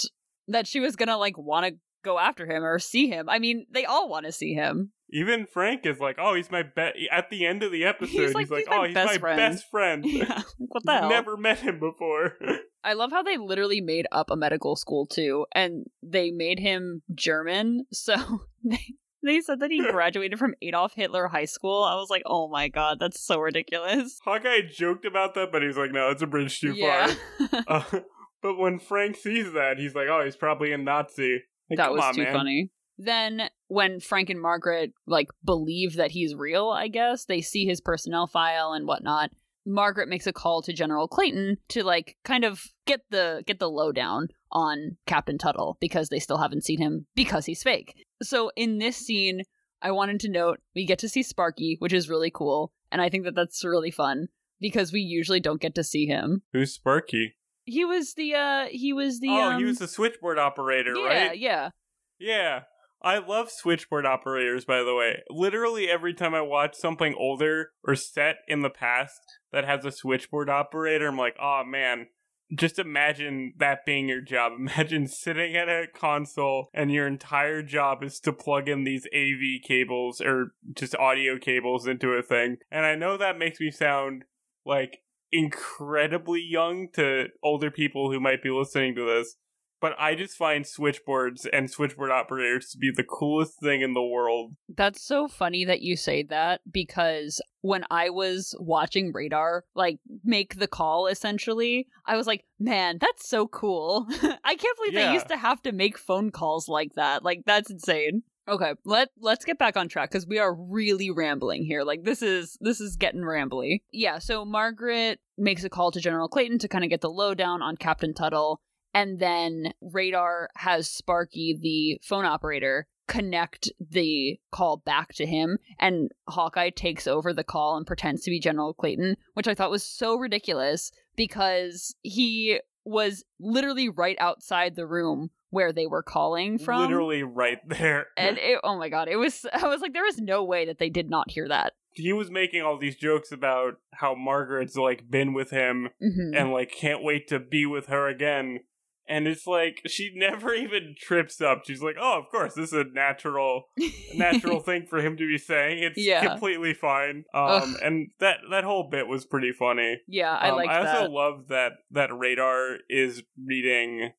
that 0.49 0.67
she 0.67 0.81
was 0.81 0.97
gonna 0.97 1.17
like 1.17 1.39
want 1.39 1.67
to 1.67 1.79
go 2.05 2.19
after 2.19 2.47
him 2.47 2.65
or 2.65 2.79
see 2.79 3.09
him. 3.09 3.29
I 3.29 3.39
mean, 3.39 3.67
they 3.73 3.85
all 3.85 4.09
want 4.09 4.27
to 4.27 4.33
see 4.33 4.53
him. 4.53 4.93
Even 5.11 5.47
Frank 5.47 5.87
is 5.87 6.01
like, 6.01 6.17
"Oh, 6.19 6.35
he's 6.35 6.51
my 6.51 6.65
best." 6.65 6.97
At 7.13 7.31
the 7.31 7.47
end 7.47 7.63
of 7.63 7.71
the 7.71 7.85
episode, 7.85 8.09
He's 8.11 8.37
he's 8.37 8.51
like, 8.51 8.51
like, 8.51 8.59
"He's 8.65 8.69
my 8.69 8.77
"Oh, 8.77 8.85
he's 8.85 8.95
best 8.95 9.13
my 9.13 9.19
friend." 9.19 9.39
best 9.39 9.65
friend." 9.71 10.05
Yeah, 10.07 10.43
what 10.59 10.83
the 10.85 10.93
hell? 10.93 11.09
Never 11.09 11.37
met 11.37 11.61
him 11.61 11.79
before. 11.79 12.33
I 12.87 12.93
love 12.93 13.11
how 13.11 13.25
they 13.25 13.37
literally 13.37 13.81
made 13.81 14.07
up 14.13 14.31
a 14.31 14.37
medical 14.37 14.77
school 14.77 15.07
too, 15.07 15.47
and 15.53 15.87
they 16.05 16.31
made 16.31 16.61
him 16.61 17.03
German. 17.13 17.85
So 17.93 18.15
they 18.65 18.95
they 19.25 19.41
said 19.41 19.59
that 19.59 19.73
he 19.73 19.83
graduated 19.91 20.39
from 20.39 20.55
Adolf 20.63 20.95
Hitler 20.95 21.27
High 21.27 21.47
School. 21.47 21.83
I 21.83 21.97
was 21.97 22.09
like, 22.09 22.23
oh 22.27 22.49
my 22.49 22.69
god, 22.69 22.99
that's 23.01 23.21
so 23.21 23.41
ridiculous. 23.41 24.21
Hawkeye 24.25 24.61
joked 24.71 25.05
about 25.05 25.35
that, 25.35 25.51
but 25.51 25.63
he's 25.63 25.77
like, 25.77 25.91
"No, 25.91 26.11
it's 26.11 26.23
a 26.23 26.29
bridge 26.29 26.61
too 26.61 26.75
yeah, 26.75 27.13
far." 27.41 27.65
Uh, 27.67 28.01
but 28.41 28.57
when 28.57 28.79
Frank 28.79 29.17
sees 29.17 29.53
that, 29.53 29.79
he's 29.79 29.97
like, 29.97 30.07
"Oh, 30.09 30.25
he's 30.25 30.37
probably 30.37 30.73
a 30.73 30.79
Nazi." 30.79 31.43
Like, 31.69 31.79
that 31.79 31.93
was 31.93 32.05
on, 32.05 32.15
too 32.15 32.23
man. 32.23 32.33
funny. 32.33 32.71
Then 32.99 33.51
when 33.67 33.99
Frank 33.99 34.31
and 34.31 34.41
Margaret 34.41 34.93
like 35.07 35.29
believe 35.45 35.97
that 35.97 36.13
he's 36.13 36.37
real, 36.37 36.69
I 36.71 36.87
guess 36.87 37.25
they 37.25 37.41
see 37.41 37.67
his 37.67 37.81
personnel 37.81 38.29
file 38.29 38.73
and 38.73 38.87
whatnot. 38.87 39.33
Margaret 39.67 40.09
makes 40.09 40.27
a 40.27 40.33
call 40.33 40.63
to 40.63 40.73
General 40.73 41.09
Clayton 41.09 41.59
to 41.69 41.85
like 41.85 42.17
kind 42.25 42.45
of 42.45 42.63
get 42.87 43.01
the 43.11 43.43
get 43.47 43.59
the 43.59 43.71
lowdown 43.71 44.29
on 44.53 44.97
Captain 45.07 45.37
Tuttle 45.37 45.77
because 45.81 46.09
they 46.09 46.21
still 46.21 46.39
haven't 46.39 46.65
seen 46.65 46.81
him 46.81 47.07
because 47.15 47.47
he's 47.47 47.63
fake. 47.63 48.07
So 48.23 48.51
in 48.57 48.79
this 48.79 48.97
scene, 48.97 49.43
I 49.83 49.91
wanted 49.91 50.21
to 50.21 50.31
note 50.31 50.61
we 50.75 50.87
get 50.87 51.01
to 51.01 51.09
see 51.09 51.23
Sparky, 51.23 51.77
which 51.81 51.93
is 51.93 52.09
really 52.09 52.31
cool, 52.31 52.73
and 52.91 53.03
I 53.03 53.09
think 53.09 53.25
that 53.25 53.35
that's 53.35 53.65
really 53.65 53.91
fun 53.91 54.29
because 54.61 54.93
we 54.93 55.01
usually 55.01 55.41
don't 55.41 55.61
get 55.61 55.75
to 55.75 55.85
see 55.85 56.07
him. 56.07 56.43
Who's 56.53 56.73
Sparky? 56.73 57.37
He 57.65 57.85
was 57.85 58.15
the 58.15 58.35
uh 58.35 58.67
he 58.71 58.93
was 58.93 59.21
the 59.21 59.31
oh, 59.31 59.53
um, 59.53 59.59
he 59.59 59.65
was 59.65 59.79
the 59.79 59.89
switchboard 59.89 60.39
operator, 60.39 60.95
right? 60.95 61.03
yeah, 61.03 61.29
right? 61.29 61.39
yeah. 61.39 61.71
Yeah. 62.19 62.61
I 63.03 63.19
love 63.19 63.51
switchboard 63.51 64.07
operators, 64.07 64.65
by 64.65 64.83
the 64.83 64.95
way. 64.95 65.23
Literally 65.31 65.89
every 65.89 66.15
time 66.15 66.35
I 66.35 66.41
watch 66.41 66.75
something 66.75 67.15
older 67.19 67.71
or 67.85 67.95
set 67.95 68.37
in 68.49 68.63
the 68.63 68.71
past 68.71 69.21
that 69.53 69.65
has 69.65 69.85
a 69.85 69.93
switchboard 69.93 70.49
operator, 70.49 71.09
I'm 71.09 71.19
like, 71.19 71.37
oh 71.41 71.63
man, 71.65 72.07
just 72.55 72.79
imagine 72.79 73.55
that 73.59 73.85
being 73.85 74.09
your 74.09 74.21
job. 74.21 74.53
Imagine 74.59 75.07
sitting 75.07 75.57
at 75.57 75.69
a 75.69 75.87
console 75.95 76.69
and 76.73 76.93
your 76.93 77.07
entire 77.07 77.63
job 77.63 78.03
is 78.03 78.21
to 78.21 78.33
plug 78.33 78.69
in 78.69 78.85
these 78.85 79.07
AV 79.15 79.63
cables 79.67 80.21
or 80.21 80.53
just 80.75 80.97
audio 80.97 81.39
cables 81.39 81.87
into 81.87 82.11
a 82.11 82.23
thing. 82.23 82.57
And 82.71 82.87
I 82.87 82.95
know 82.95 83.17
that 83.17 83.39
makes 83.39 83.61
me 83.61 83.71
sound 83.71 84.25
like 84.65 84.99
incredibly 85.33 86.41
young 86.41 86.89
to 86.95 87.27
older 87.43 87.71
people 87.71 88.11
who 88.11 88.21
might 88.21 88.43
be 88.43 88.51
listening 88.51 88.95
to 88.95 89.05
this 89.05 89.37
but 89.87 89.95
I 90.01 90.17
just 90.17 90.37
find 90.37 90.67
switchboards 90.67 91.47
and 91.53 91.71
switchboard 91.71 92.11
operators 92.11 92.71
to 92.71 92.79
be 92.79 92.91
the 92.91 93.05
coolest 93.05 93.61
thing 93.61 93.83
in 93.83 93.93
the 93.95 94.03
world. 94.03 94.57
That's 94.69 95.01
so 95.01 95.29
funny 95.29 95.65
that 95.65 95.81
you 95.81 95.97
say 95.97 96.25
that 96.25 96.61
because 96.69 97.41
when 97.61 97.85
I 97.89 98.11
was 98.11 98.53
watching 98.59 99.13
Radar, 99.13 99.63
like 99.77 99.99
make 100.25 100.59
the 100.59 100.67
call 100.67 101.07
essentially, 101.07 101.87
I 102.05 102.17
was 102.17 102.27
like, 102.27 102.45
man, 102.59 102.99
that's 103.01 103.29
so 103.29 103.47
cool. 103.47 104.07
I 104.45 104.57
can't 104.57 104.77
believe 104.79 104.95
Yeah. 104.95 105.07
they 105.09 105.15
used 105.15 105.29
to 105.29 105.37
have 105.37 105.63
to 105.63 105.71
make 105.73 105.99
phone 105.99 106.33
calls 106.33 106.69
like 106.69 106.95
that. 106.97 107.23
Like, 107.23 107.43
that's 107.47 107.71
insane. 107.71 108.25
Okay, 108.49 108.75
let 108.85 109.09
let's 109.19 109.45
get 109.45 109.59
back 109.59 109.77
on 109.77 109.89
track 109.89 110.09
because 110.11 110.25
we 110.27 110.39
are 110.39 110.55
really 110.55 111.11
rambling 111.11 111.65
here. 111.65 111.83
Like 111.83 112.05
this 112.05 112.23
is 112.23 112.57
this 112.61 112.81
is 112.81 112.95
getting 112.97 113.23
rambly. 113.23 113.81
Yeah, 113.93 114.21
so 114.21 114.45
Margaret 114.45 115.19
makes 115.37 115.65
a 115.65 115.69
call 115.69 115.91
to 115.91 116.01
General 116.01 116.29
Clayton 116.29 116.61
to 116.61 116.69
kind 116.69 116.85
of 116.85 116.91
get 116.91 117.01
the 117.01 117.11
lowdown 117.11 117.61
on 117.61 117.77
Captain 117.77 118.15
Tuttle, 118.15 118.61
and 118.97 119.19
then 119.21 119.73
Radar 119.81 120.49
has 120.57 120.89
Sparky, 120.91 121.57
the 121.61 122.01
phone 122.07 122.25
operator, 122.25 122.87
connect 123.07 123.71
the 123.79 124.41
call 124.51 124.79
back 124.79 125.13
to 125.15 125.27
him, 125.27 125.59
and 125.79 126.11
Hawkeye 126.29 126.71
takes 126.71 127.07
over 127.07 127.33
the 127.33 127.45
call 127.45 127.77
and 127.77 127.87
pretends 127.87 128.23
to 128.23 128.31
be 128.31 128.41
General 128.41 128.75
Clayton, 128.75 129.17
which 129.35 129.47
I 129.47 129.55
thought 129.55 129.71
was 129.71 129.85
so 129.85 130.17
ridiculous 130.17 130.91
because 131.15 131.95
he 132.03 132.59
was 132.85 133.25
literally 133.39 133.89
right 133.89 134.17
outside 134.19 134.75
the 134.77 134.87
room 134.87 135.31
where 135.51 135.73
they 135.73 135.87
were 135.87 136.03
calling 136.03 136.59
from. 136.59 136.81
Literally 136.81 137.23
right 137.23 137.59
there. 137.69 138.07
And 138.17 138.39
it, 138.41 138.59
oh 138.65 138.77
my 138.79 138.89
god, 138.89 139.09
it 139.09 139.17
was 139.17 139.45
I 139.53 139.67
was 139.69 139.81
like 139.81 139.93
there 139.93 140.05
was 140.05 140.19
no 140.19 140.43
way 140.45 140.67
that 140.67 140.79
they 140.79 140.91
did 140.91 141.09
not 141.11 141.31
hear 141.31 141.49
that. 141.49 141.75
he 141.93 142.13
was 142.13 142.31
making 142.31 142.63
all 142.63 142.77
these 142.79 142.97
jokes 142.97 143.31
about 143.33 143.75
how 143.95 144.15
Margaret's 144.15 144.77
like 144.77 145.09
been 145.11 145.33
with 145.33 145.51
him 145.51 145.91
Mhm. 146.03 146.33
and 146.39 146.53
like 146.53 146.71
can't 146.73 147.03
wait 147.03 147.29
to 147.29 147.39
be 147.39 147.67
with 147.67 147.87
her 147.87 148.09
again. 148.09 148.61
And 149.09 149.29
it's 149.29 149.47
like 149.47 149.83
she 149.87 150.11
never 150.17 150.53
even 150.55 150.95
trips 150.99 151.41
up. 151.41 151.63
She's 151.67 151.83
like, 151.83 151.97
"Oh, 152.01 152.19
of 152.19 152.29
course, 152.31 152.55
this 152.55 152.73
is 152.73 152.79
a 152.79 152.85
natural 152.85 153.69
natural 154.15 154.61
thing 154.65 154.87
for 154.87 154.99
him 154.99 155.17
to 155.17 155.27
be 155.29 155.39
saying. 155.39 155.83
It's 155.83 155.99
Yeah. 155.99 156.27
completely 156.27 156.75
fine." 156.75 157.25
Um 157.35 157.77
and 157.83 158.11
that 158.21 158.39
that 158.51 158.65
whole 158.65 158.89
bit 158.91 159.07
was 159.07 159.25
pretty 159.25 159.53
funny. 159.53 160.01
yeah, 160.09 160.35
I 160.35 160.51
Um, 160.51 160.57
like 160.57 160.69
I 160.71 160.79
also 160.79 161.03
that. 161.03 161.11
love 161.11 161.49
that 161.49 161.73
that 161.91 162.17
Radar 162.17 162.79
is 162.89 163.23
reading 163.45 164.13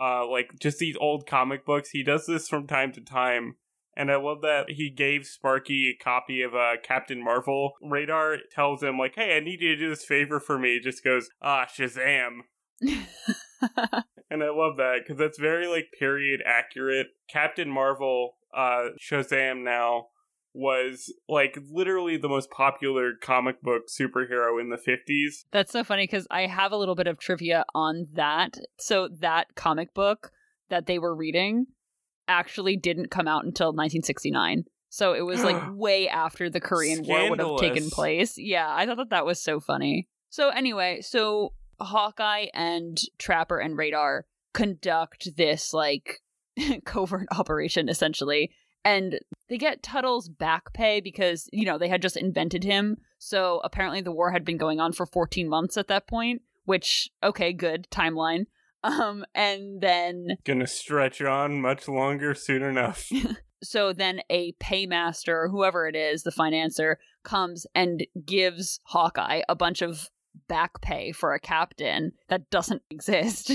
uh 0.00 0.26
like 0.26 0.50
just 0.60 0.78
these 0.78 0.96
old 1.00 1.26
comic 1.26 1.64
books. 1.64 1.90
He 1.90 2.02
does 2.02 2.26
this 2.26 2.48
from 2.48 2.66
time 2.66 2.92
to 2.92 3.00
time. 3.00 3.56
And 3.96 4.10
I 4.10 4.16
love 4.16 4.42
that 4.42 4.70
he 4.70 4.90
gave 4.90 5.24
Sparky 5.24 5.94
a 5.96 6.02
copy 6.02 6.42
of 6.42 6.52
uh, 6.52 6.72
Captain 6.82 7.22
Marvel. 7.22 7.74
Radar 7.80 8.38
tells 8.50 8.82
him 8.82 8.98
like, 8.98 9.14
"Hey, 9.14 9.36
I 9.36 9.40
need 9.40 9.60
you 9.60 9.68
to 9.68 9.76
do 9.76 9.88
this 9.88 10.04
favor 10.04 10.40
for 10.40 10.58
me." 10.58 10.80
Just 10.80 11.04
goes, 11.04 11.28
"Ah, 11.40 11.64
Shazam!" 11.72 12.40
And 14.30 14.42
I 14.42 14.48
love 14.48 14.78
that 14.78 15.00
because 15.02 15.18
that's 15.18 15.38
very 15.38 15.66
like 15.68 15.92
period 15.98 16.40
accurate. 16.44 17.08
Captain 17.28 17.70
Marvel, 17.70 18.36
uh, 18.56 18.88
Shazam 19.00 19.62
now 19.62 20.06
was 20.54 21.12
like 21.28 21.58
literally 21.70 22.16
the 22.16 22.28
most 22.28 22.50
popular 22.50 23.12
comic 23.20 23.60
book 23.60 23.82
superhero 23.88 24.60
in 24.60 24.70
the 24.70 24.78
fifties. 24.78 25.44
That's 25.52 25.72
so 25.72 25.84
funny 25.84 26.04
because 26.04 26.26
I 26.30 26.46
have 26.46 26.72
a 26.72 26.76
little 26.76 26.94
bit 26.94 27.06
of 27.06 27.18
trivia 27.18 27.64
on 27.74 28.06
that. 28.14 28.56
So 28.78 29.08
that 29.20 29.54
comic 29.54 29.94
book 29.94 30.32
that 30.68 30.86
they 30.86 30.98
were 30.98 31.14
reading 31.14 31.66
actually 32.26 32.76
didn't 32.76 33.10
come 33.10 33.28
out 33.28 33.44
until 33.44 33.68
1969. 33.68 34.64
So 34.88 35.12
it 35.12 35.22
was 35.22 35.42
like 35.42 35.62
way 35.72 36.08
after 36.08 36.48
the 36.48 36.60
Korean 36.60 37.04
War 37.04 37.30
would 37.30 37.40
have 37.40 37.58
taken 37.58 37.90
place. 37.90 38.34
Yeah, 38.38 38.72
I 38.72 38.86
thought 38.86 38.96
that 38.96 39.10
that 39.10 39.26
was 39.26 39.42
so 39.42 39.60
funny. 39.60 40.08
So 40.30 40.48
anyway, 40.48 41.00
so 41.02 41.52
Hawkeye 41.80 42.46
and 42.54 42.98
Trapper 43.18 43.58
and 43.58 43.76
Radar 43.76 44.26
conduct 44.52 45.36
this 45.36 45.72
like 45.72 46.20
covert 46.84 47.26
operation 47.32 47.88
essentially 47.88 48.50
and 48.84 49.18
they 49.48 49.58
get 49.58 49.82
Tuttle's 49.82 50.28
back 50.28 50.72
pay 50.72 51.00
because, 51.00 51.48
you 51.52 51.64
know, 51.64 51.78
they 51.78 51.88
had 51.88 52.02
just 52.02 52.16
invented 52.16 52.64
him. 52.64 52.98
So 53.18 53.60
apparently 53.64 54.02
the 54.02 54.12
war 54.12 54.30
had 54.30 54.44
been 54.44 54.58
going 54.58 54.80
on 54.80 54.92
for 54.92 55.06
14 55.06 55.48
months 55.48 55.76
at 55.76 55.88
that 55.88 56.06
point, 56.06 56.42
which, 56.64 57.08
okay, 57.22 57.52
good 57.52 57.88
timeline. 57.90 58.46
Um, 58.84 59.24
and 59.34 59.80
then, 59.80 60.36
Gonna 60.44 60.66
stretch 60.66 61.22
on 61.22 61.58
much 61.58 61.88
longer 61.88 62.34
soon 62.34 62.62
enough. 62.62 63.10
so 63.62 63.94
then 63.94 64.20
a 64.28 64.52
paymaster, 64.60 65.50
whoever 65.50 65.88
it 65.88 65.96
is, 65.96 66.22
the 66.22 66.30
financer, 66.30 66.96
comes 67.22 67.66
and 67.74 68.06
gives 68.26 68.80
Hawkeye 68.84 69.40
a 69.48 69.54
bunch 69.54 69.80
of 69.80 70.10
back 70.48 70.80
pay 70.80 71.12
for 71.12 71.34
a 71.34 71.40
captain 71.40 72.12
that 72.28 72.50
doesn't 72.50 72.82
exist. 72.90 73.52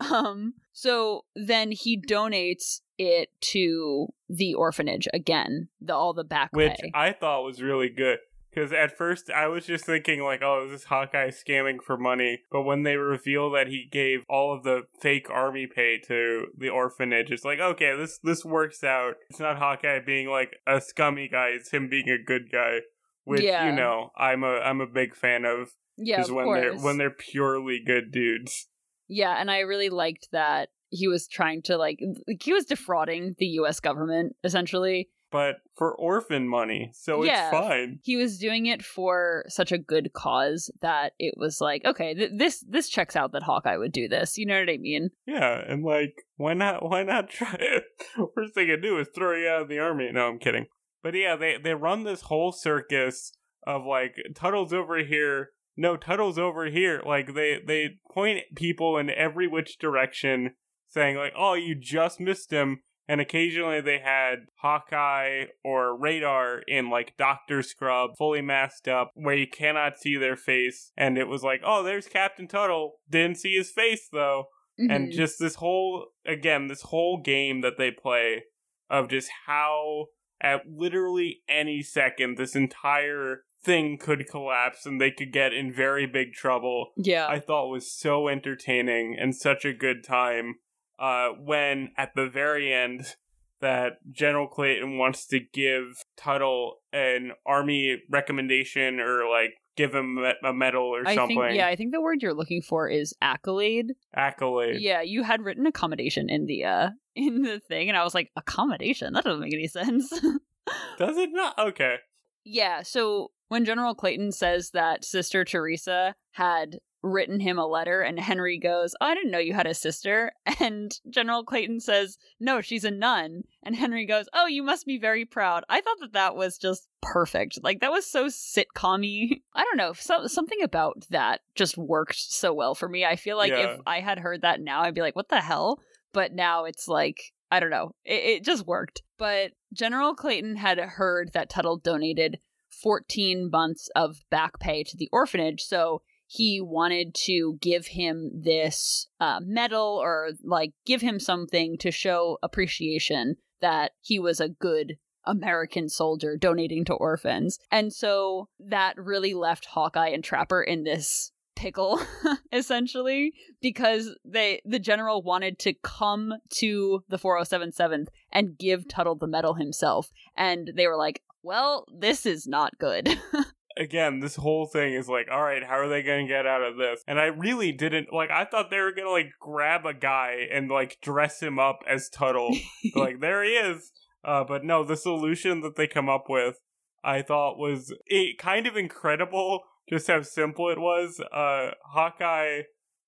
um, 0.00 0.54
so 0.72 1.24
then 1.34 1.72
he 1.72 2.00
donates 2.00 2.80
it 2.98 3.30
to 3.40 4.08
the 4.28 4.54
orphanage 4.54 5.08
again, 5.12 5.68
the 5.80 5.94
all 5.94 6.12
the 6.12 6.24
back 6.24 6.50
which 6.52 6.78
pay. 6.80 6.90
I 6.94 7.12
thought 7.12 7.44
was 7.44 7.62
really 7.62 7.88
good. 7.88 8.18
Because 8.52 8.70
at 8.70 8.98
first 8.98 9.30
I 9.30 9.46
was 9.48 9.64
just 9.64 9.86
thinking 9.86 10.22
like, 10.22 10.42
oh, 10.42 10.64
is 10.66 10.72
this 10.72 10.84
Hawkeye 10.84 11.30
scamming 11.30 11.82
for 11.82 11.96
money? 11.96 12.40
But 12.50 12.62
when 12.62 12.82
they 12.82 12.96
reveal 12.96 13.50
that 13.52 13.68
he 13.68 13.88
gave 13.90 14.24
all 14.28 14.54
of 14.54 14.62
the 14.62 14.82
fake 15.00 15.30
army 15.30 15.66
pay 15.66 15.98
to 16.06 16.48
the 16.56 16.68
orphanage, 16.68 17.30
it's 17.30 17.46
like, 17.46 17.60
okay, 17.60 17.96
this 17.96 18.18
this 18.22 18.44
works 18.44 18.84
out. 18.84 19.14
It's 19.30 19.40
not 19.40 19.56
Hawkeye 19.58 20.00
being 20.04 20.28
like 20.28 20.56
a 20.66 20.82
scummy 20.82 21.28
guy; 21.28 21.48
it's 21.48 21.70
him 21.70 21.88
being 21.88 22.10
a 22.10 22.22
good 22.22 22.50
guy. 22.52 22.80
Which 23.24 23.42
Yeah. 23.42 23.66
you 23.66 23.72
know, 23.76 24.10
I'm 24.16 24.42
a 24.44 24.58
I'm 24.60 24.80
a 24.80 24.86
big 24.86 25.14
fan 25.14 25.44
of. 25.44 25.70
yeah, 25.96 26.20
Is 26.20 26.28
of 26.28 26.34
when 26.36 26.44
course. 26.46 26.60
they're 26.60 26.76
when 26.84 26.98
they're 26.98 27.10
purely 27.10 27.80
good 27.84 28.10
dudes. 28.10 28.66
Yeah, 29.08 29.36
and 29.38 29.50
I 29.50 29.60
really 29.60 29.90
liked 29.90 30.28
that 30.32 30.70
he 30.90 31.06
was 31.08 31.28
trying 31.28 31.62
to 31.62 31.76
like 31.76 32.00
like, 32.26 32.42
he 32.42 32.52
was 32.52 32.64
defrauding 32.66 33.34
the 33.38 33.46
US 33.60 33.80
government 33.80 34.36
essentially. 34.44 35.08
But 35.30 35.60
for 35.78 35.94
orphan 35.94 36.46
money, 36.46 36.90
so 36.92 37.24
Yeah. 37.24 37.48
it's 37.48 37.56
fine. 37.56 38.00
He 38.02 38.16
was 38.16 38.36
doing 38.38 38.66
it 38.66 38.82
for 38.84 39.44
such 39.48 39.72
a 39.72 39.78
good 39.78 40.12
cause 40.12 40.70
that 40.82 41.14
it 41.18 41.34
was 41.38 41.58
like, 41.58 41.86
okay, 41.86 42.12
th- 42.12 42.32
this 42.36 42.60
this 42.68 42.88
checks 42.90 43.16
out 43.16 43.32
that 43.32 43.42
Hawkeye 43.42 43.78
would 43.78 43.92
do 43.92 44.08
this. 44.08 44.36
You 44.36 44.44
know 44.44 44.58
what 44.60 44.68
I 44.68 44.76
mean? 44.76 45.08
Yeah, 45.26 45.62
and 45.66 45.84
like, 45.84 46.14
why 46.36 46.52
not? 46.52 46.82
Why 46.86 47.02
not 47.02 47.30
try 47.30 47.56
it? 47.58 47.84
First 48.34 48.52
thing 48.54 48.70
I 48.70 48.76
do 48.76 48.98
is 48.98 49.08
throw 49.14 49.34
you 49.34 49.48
out 49.48 49.62
of 49.62 49.68
the 49.68 49.78
army. 49.78 50.10
No, 50.12 50.28
I'm 50.28 50.38
kidding. 50.38 50.66
But 51.02 51.14
yeah, 51.14 51.36
they 51.36 51.56
they 51.62 51.74
run 51.74 52.04
this 52.04 52.22
whole 52.22 52.52
circus 52.52 53.32
of 53.66 53.84
like 53.84 54.16
Tuttle's 54.34 54.72
over 54.72 54.98
here. 55.04 55.50
No, 55.76 55.96
Tuttle's 55.96 56.38
over 56.38 56.66
here. 56.66 57.02
Like 57.04 57.34
they 57.34 57.58
they 57.66 57.98
point 58.10 58.40
people 58.56 58.98
in 58.98 59.10
every 59.10 59.46
which 59.48 59.78
direction, 59.78 60.54
saying 60.88 61.16
like, 61.16 61.32
"Oh, 61.36 61.54
you 61.54 61.74
just 61.74 62.20
missed 62.20 62.50
him." 62.50 62.82
And 63.08 63.20
occasionally 63.20 63.80
they 63.80 63.98
had 63.98 64.46
Hawkeye 64.60 65.46
or 65.64 65.96
Radar 65.98 66.60
in 66.68 66.88
like 66.88 67.16
Doctor 67.18 67.62
Scrub, 67.62 68.12
fully 68.16 68.40
masked 68.40 68.86
up, 68.86 69.10
where 69.14 69.34
you 69.34 69.46
cannot 69.48 69.98
see 69.98 70.16
their 70.16 70.36
face. 70.36 70.92
And 70.96 71.18
it 71.18 71.26
was 71.26 71.42
like, 71.42 71.62
oh, 71.64 71.82
there's 71.82 72.06
Captain 72.06 72.46
Tuttle. 72.46 73.00
Didn't 73.10 73.38
see 73.38 73.56
his 73.56 73.70
face 73.72 74.08
though 74.12 74.46
and 74.78 75.08
Mhm. 75.08 75.12
just 75.12 75.38
this 75.38 75.56
whole 75.56 76.06
again 76.24 76.68
this 76.68 76.82
whole 76.82 77.20
game 77.20 77.60
that 77.60 77.76
they 77.76 77.90
play 77.90 78.44
of 78.88 79.08
just 79.08 79.30
how 79.46 80.06
at 80.42 80.62
literally 80.68 81.42
any 81.48 81.82
second 81.82 82.36
this 82.36 82.54
entire 82.54 83.44
thing 83.62 83.96
could 83.96 84.28
collapse 84.28 84.84
and 84.84 85.00
they 85.00 85.10
could 85.10 85.32
get 85.32 85.52
in 85.52 85.72
very 85.72 86.04
big 86.04 86.32
trouble 86.32 86.88
yeah. 86.96 87.26
i 87.28 87.38
thought 87.38 87.68
was 87.68 87.90
so 87.90 88.28
entertaining 88.28 89.16
and 89.18 89.34
such 89.36 89.64
a 89.64 89.72
good 89.72 90.02
time 90.04 90.56
uh 90.98 91.28
when 91.28 91.92
at 91.96 92.10
the 92.16 92.28
very 92.28 92.72
end 92.72 93.14
that 93.60 93.92
general 94.10 94.48
clayton 94.48 94.98
wants 94.98 95.24
to 95.24 95.38
give 95.38 96.02
tuttle 96.16 96.78
an 96.92 97.30
army 97.46 98.02
recommendation 98.10 98.98
or 98.98 99.28
like 99.30 99.54
give 99.76 99.94
him 99.94 100.18
a 100.44 100.52
medal 100.52 100.84
or 100.84 101.06
I 101.06 101.14
something 101.14 101.38
think 101.38 101.56
yeah, 101.56 101.66
I 101.66 101.76
think 101.76 101.92
the 101.92 102.00
word 102.00 102.22
you're 102.22 102.34
looking 102.34 102.62
for 102.62 102.88
is 102.88 103.14
accolade. 103.22 103.92
accolade 104.14 104.80
Yeah, 104.80 105.02
you 105.02 105.22
had 105.22 105.42
written 105.42 105.66
accommodation 105.66 106.28
in 106.28 106.46
the 106.46 106.64
uh 106.64 106.90
in 107.14 107.42
the 107.42 107.60
thing 107.60 107.88
and 107.88 107.96
I 107.96 108.04
was 108.04 108.14
like, 108.14 108.30
accommodation? 108.36 109.12
That 109.14 109.24
doesn't 109.24 109.40
make 109.40 109.54
any 109.54 109.68
sense. 109.68 110.10
does 110.98 111.16
it 111.16 111.30
not 111.32 111.58
okay 111.58 111.96
Yeah, 112.44 112.82
so 112.82 113.30
when 113.48 113.64
General 113.64 113.94
Clayton 113.94 114.32
says 114.32 114.70
that 114.70 115.04
Sister 115.04 115.44
Teresa 115.44 116.14
had 116.32 116.78
written 117.02 117.40
him 117.40 117.58
a 117.58 117.66
letter 117.66 118.00
and 118.00 118.18
Henry 118.18 118.58
goes, 118.58 118.94
oh, 119.00 119.06
I 119.06 119.14
didn't 119.14 119.32
know 119.32 119.38
you 119.38 119.54
had 119.54 119.66
a 119.66 119.74
sister. 119.74 120.32
And 120.60 120.92
General 121.10 121.42
Clayton 121.44 121.80
says, 121.80 122.18
No, 122.38 122.60
she's 122.60 122.84
a 122.84 122.90
nun. 122.90 123.42
And 123.64 123.74
Henry 123.74 124.06
goes, 124.06 124.26
Oh, 124.32 124.46
you 124.46 124.62
must 124.62 124.86
be 124.86 124.96
very 124.98 125.24
proud. 125.24 125.64
I 125.68 125.80
thought 125.80 125.98
that 126.00 126.12
that 126.12 126.36
was 126.36 126.56
just 126.56 126.86
perfect. 127.00 127.58
Like, 127.62 127.80
that 127.80 127.90
was 127.90 128.06
so 128.06 128.26
sitcom 128.26 129.02
I 129.54 129.64
don't 129.64 129.76
know. 129.76 129.92
So, 129.94 130.26
something 130.28 130.62
about 130.62 131.04
that 131.10 131.40
just 131.56 131.76
worked 131.76 132.16
so 132.16 132.52
well 132.52 132.74
for 132.76 132.88
me. 132.88 133.04
I 133.04 133.16
feel 133.16 133.36
like 133.36 133.50
Yeah. 133.50 133.72
if 133.74 133.80
I 133.86 134.00
had 134.00 134.20
heard 134.20 134.42
that 134.42 134.60
now, 134.60 134.82
I'd 134.82 134.94
be 134.94 135.00
like, 135.00 135.16
What 135.16 135.28
the 135.30 135.40
hell? 135.40 135.80
But 136.12 136.32
now 136.32 136.64
it's 136.64 136.86
like, 136.86 137.32
I 137.50 137.58
don't 137.58 137.70
know. 137.70 137.92
It, 138.04 138.22
it 138.38 138.44
just 138.44 138.66
worked. 138.66 139.02
But 139.18 139.52
General 139.72 140.14
Clayton 140.14 140.56
had 140.56 140.78
heard 140.78 141.32
that 141.32 141.50
Tuttle 141.50 141.78
donated 141.78 142.38
14 142.82 143.50
months 143.50 143.88
of 143.96 144.24
back 144.30 144.58
pay 144.58 144.82
to 144.84 144.96
the 144.96 145.08
orphanage. 145.12 145.62
So 145.62 146.02
he 146.32 146.62
wanted 146.62 147.14
to 147.14 147.58
give 147.60 147.88
him 147.88 148.30
this 148.32 149.06
uh, 149.20 149.38
medal 149.42 150.00
or 150.02 150.30
like 150.42 150.72
give 150.86 151.02
him 151.02 151.20
something 151.20 151.76
to 151.76 151.90
show 151.90 152.38
appreciation 152.42 153.36
that 153.60 153.92
he 154.00 154.18
was 154.18 154.40
a 154.40 154.48
good 154.48 154.96
American 155.26 155.90
soldier 155.90 156.38
donating 156.38 156.86
to 156.86 156.94
orphans. 156.94 157.58
And 157.70 157.92
so 157.92 158.48
that 158.58 158.94
really 158.96 159.34
left 159.34 159.66
Hawkeye 159.66 160.08
and 160.08 160.24
Trapper 160.24 160.62
in 160.62 160.84
this 160.84 161.32
pickle 161.54 162.00
essentially 162.52 163.34
because 163.60 164.16
they 164.24 164.62
the 164.64 164.78
general 164.78 165.22
wanted 165.22 165.58
to 165.58 165.74
come 165.82 166.32
to 166.48 167.04
the 167.10 167.18
4077th 167.18 168.06
and 168.32 168.56
give 168.58 168.88
Tuttle 168.88 169.16
the 169.16 169.26
medal 169.26 169.52
himself 169.52 170.10
and 170.34 170.72
they 170.74 170.86
were 170.86 170.96
like, 170.96 171.20
"Well, 171.42 171.84
this 171.94 172.24
is 172.24 172.46
not 172.46 172.78
good." 172.78 173.06
again, 173.76 174.20
this 174.20 174.36
whole 174.36 174.66
thing 174.66 174.94
is 174.94 175.08
like, 175.08 175.28
all 175.30 175.42
right, 175.42 175.62
how 175.64 175.78
are 175.78 175.88
they 175.88 176.02
going 176.02 176.26
to 176.26 176.32
get 176.32 176.46
out 176.46 176.62
of 176.62 176.76
this? 176.76 177.02
And 177.06 177.18
I 177.18 177.26
really 177.26 177.72
didn't 177.72 178.12
like. 178.12 178.30
I 178.30 178.44
thought 178.44 178.70
they 178.70 178.80
were 178.80 178.92
going 178.92 179.06
to 179.06 179.12
like 179.12 179.30
grab 179.40 179.86
a 179.86 179.94
guy 179.94 180.46
and 180.52 180.70
like 180.70 180.98
dress 181.02 181.40
him 181.40 181.58
up 181.58 181.80
as 181.88 182.08
Tuttle. 182.08 182.56
like 182.94 183.20
there 183.20 183.42
he 183.44 183.50
is. 183.50 183.92
Uh, 184.24 184.44
but 184.44 184.64
no, 184.64 184.84
the 184.84 184.96
solution 184.96 185.60
that 185.62 185.76
they 185.76 185.86
come 185.86 186.08
up 186.08 186.24
with, 186.28 186.56
I 187.02 187.22
thought 187.22 187.58
was 187.58 187.92
it 188.06 188.38
kind 188.38 188.66
of 188.66 188.76
incredible. 188.76 189.60
Just 189.88 190.06
how 190.06 190.22
simple 190.22 190.68
it 190.70 190.78
was. 190.78 191.20
Uh, 191.32 191.72
Hawkeye 191.92 192.62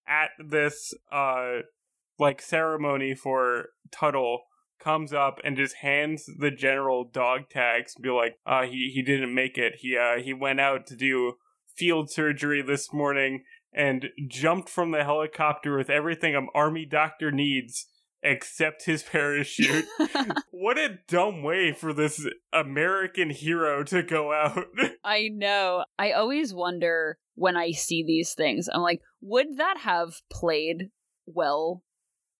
at 0.07 0.31
this 0.39 0.93
uh 1.11 1.61
like 2.19 2.43
ceremony 2.43 3.15
for 3.15 3.67
Tuttle 3.91 4.43
comes 4.79 5.13
up 5.13 5.39
and 5.45 5.57
just 5.57 5.77
hands 5.77 6.29
the 6.39 6.51
general 6.51 7.05
dog 7.05 7.49
tags 7.51 7.95
be 7.95 8.11
like 8.11 8.39
uh 8.47 8.63
he 8.63 8.91
he 8.93 9.03
didn't 9.03 9.35
make 9.35 9.57
it. 9.59 9.77
He 9.79 9.97
uh 9.97 10.21
he 10.23 10.33
went 10.33 10.61
out 10.61 10.87
to 10.89 10.97
do 10.97 11.35
field 11.77 12.11
surgery 12.11 12.63
this 12.63 12.93
morning 12.93 13.45
and 13.73 14.09
jumped 14.29 14.69
from 14.69 14.93
the 14.93 15.05
helicopter 15.05 15.77
with 15.77 15.91
everything 15.91 16.37
an 16.37 16.49
army 16.55 16.87
doctor 16.87 17.33
needs 17.33 17.87
except 18.23 18.85
his 18.85 19.03
parachute. 19.03 19.85
What 20.51 20.79
a 20.79 20.99
dumb 21.09 21.43
way 21.43 21.73
for 21.73 21.93
this 21.93 22.27
american 22.51 23.29
hero 23.29 23.85
to 23.85 24.03
go 24.03 24.33
out. 24.33 24.65
I 25.05 25.29
know. 25.29 25.85
I 25.99 26.13
always 26.13 26.55
wonder 26.55 27.19
when 27.35 27.57
i 27.57 27.73
see 27.73 28.03
these 28.03 28.33
things. 28.33 28.69
I'm 28.73 28.81
like 28.81 29.03
would 29.21 29.59
that 29.59 29.79
have 29.79 30.15
played 30.31 30.91
well 31.27 31.83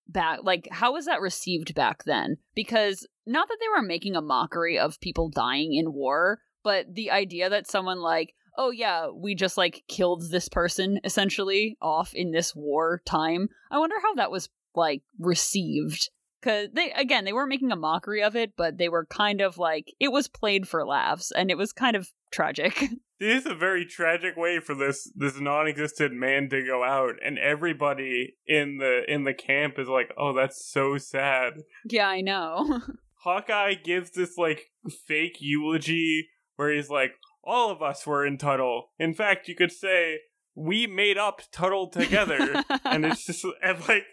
back 0.09 0.41
like 0.43 0.69
how 0.71 0.93
was 0.93 1.07
that 1.07 1.21
received 1.21 1.75
back 1.75 2.05
then? 2.05 2.37
Because 2.55 3.07
not 3.27 3.49
that 3.49 3.59
they 3.61 3.69
were 3.69 3.87
making 3.87 4.17
a 4.17 4.23
mockery 4.23 4.79
of 4.79 5.01
people 5.01 5.29
dying 5.29 5.75
in 5.75 5.93
war 5.93 6.41
but 6.65 6.95
the 6.95 7.11
idea 7.11 7.49
that 7.49 7.69
someone 7.69 8.01
like 8.01 8.35
oh 8.59 8.71
yeah 8.71 9.09
we 9.09 9.35
just 9.35 9.57
like 9.57 9.85
killed 9.89 10.25
this 10.31 10.49
person 10.49 10.99
essentially 11.05 11.77
off 11.81 12.13
in 12.15 12.33
this 12.33 12.55
war 12.55 13.01
time 13.07 13.49
i 13.71 13.79
wonder 13.79 13.97
how 14.03 14.15
that 14.15 14.31
was 14.31 14.49
like 14.75 15.03
received. 15.21 16.11
Because 16.41 16.69
they 16.75 16.93
again 16.93 17.25
they 17.25 17.33
weren't 17.33 17.49
making 17.49 17.73
a 17.73 17.77
mockery 17.77 18.23
of 18.23 18.37
it 18.37 18.53
but 18.55 18.77
they 18.77 18.91
were 18.91 19.07
kind 19.07 19.41
of 19.41 19.57
like 19.57 19.95
it 19.99 20.13
was 20.13 20.29
played 20.29 20.69
for 20.69 20.85
laughs 20.85 21.31
and 21.31 21.51
it 21.51 21.57
was 21.57 21.73
kind 21.73 21.97
of 21.97 22.11
tragic. 22.35 22.85
This 23.21 23.45
is 23.45 23.51
a 23.51 23.55
very 23.55 23.87
tragic 23.87 24.37
way 24.37 24.59
for 24.59 24.75
this 24.75 25.11
this 25.15 25.39
non-existent 25.39 26.13
man 26.15 26.49
to 26.51 26.67
go 26.67 26.83
out 26.83 27.15
and 27.25 27.39
everybody 27.39 28.35
in 28.47 28.79
the 28.79 29.03
in 29.09 29.23
the 29.23 29.33
camp 29.33 29.79
is 29.79 29.87
like 29.89 30.13
oh 30.19 30.35
that's 30.35 30.69
so 30.69 30.99
sad. 30.99 31.63
Yeah 31.89 32.09
i 32.09 32.21
know. 32.21 32.81
Hawkeye 33.23 33.75
gives 33.75 34.11
this 34.11 34.37
like 34.37 34.73
fake 35.07 35.37
eulogy 35.39 36.29
where 36.57 36.75
he's 36.75 36.91
like 36.91 37.13
all 37.45 37.71
of 37.71 37.81
us 37.83 38.05
were 38.05 38.27
in 38.27 38.37
tuttle. 38.37 38.91
In 38.99 39.15
fact 39.15 39.47
you 39.49 39.55
could 39.55 39.73
say 39.73 40.19
we 40.55 40.87
made 40.87 41.19
up 41.19 41.43
Tuttle 41.51 41.89
together. 41.89 42.63
and 42.85 43.05
it's 43.05 43.27
just 43.27 43.45
and 43.63 43.89
like 43.89 44.05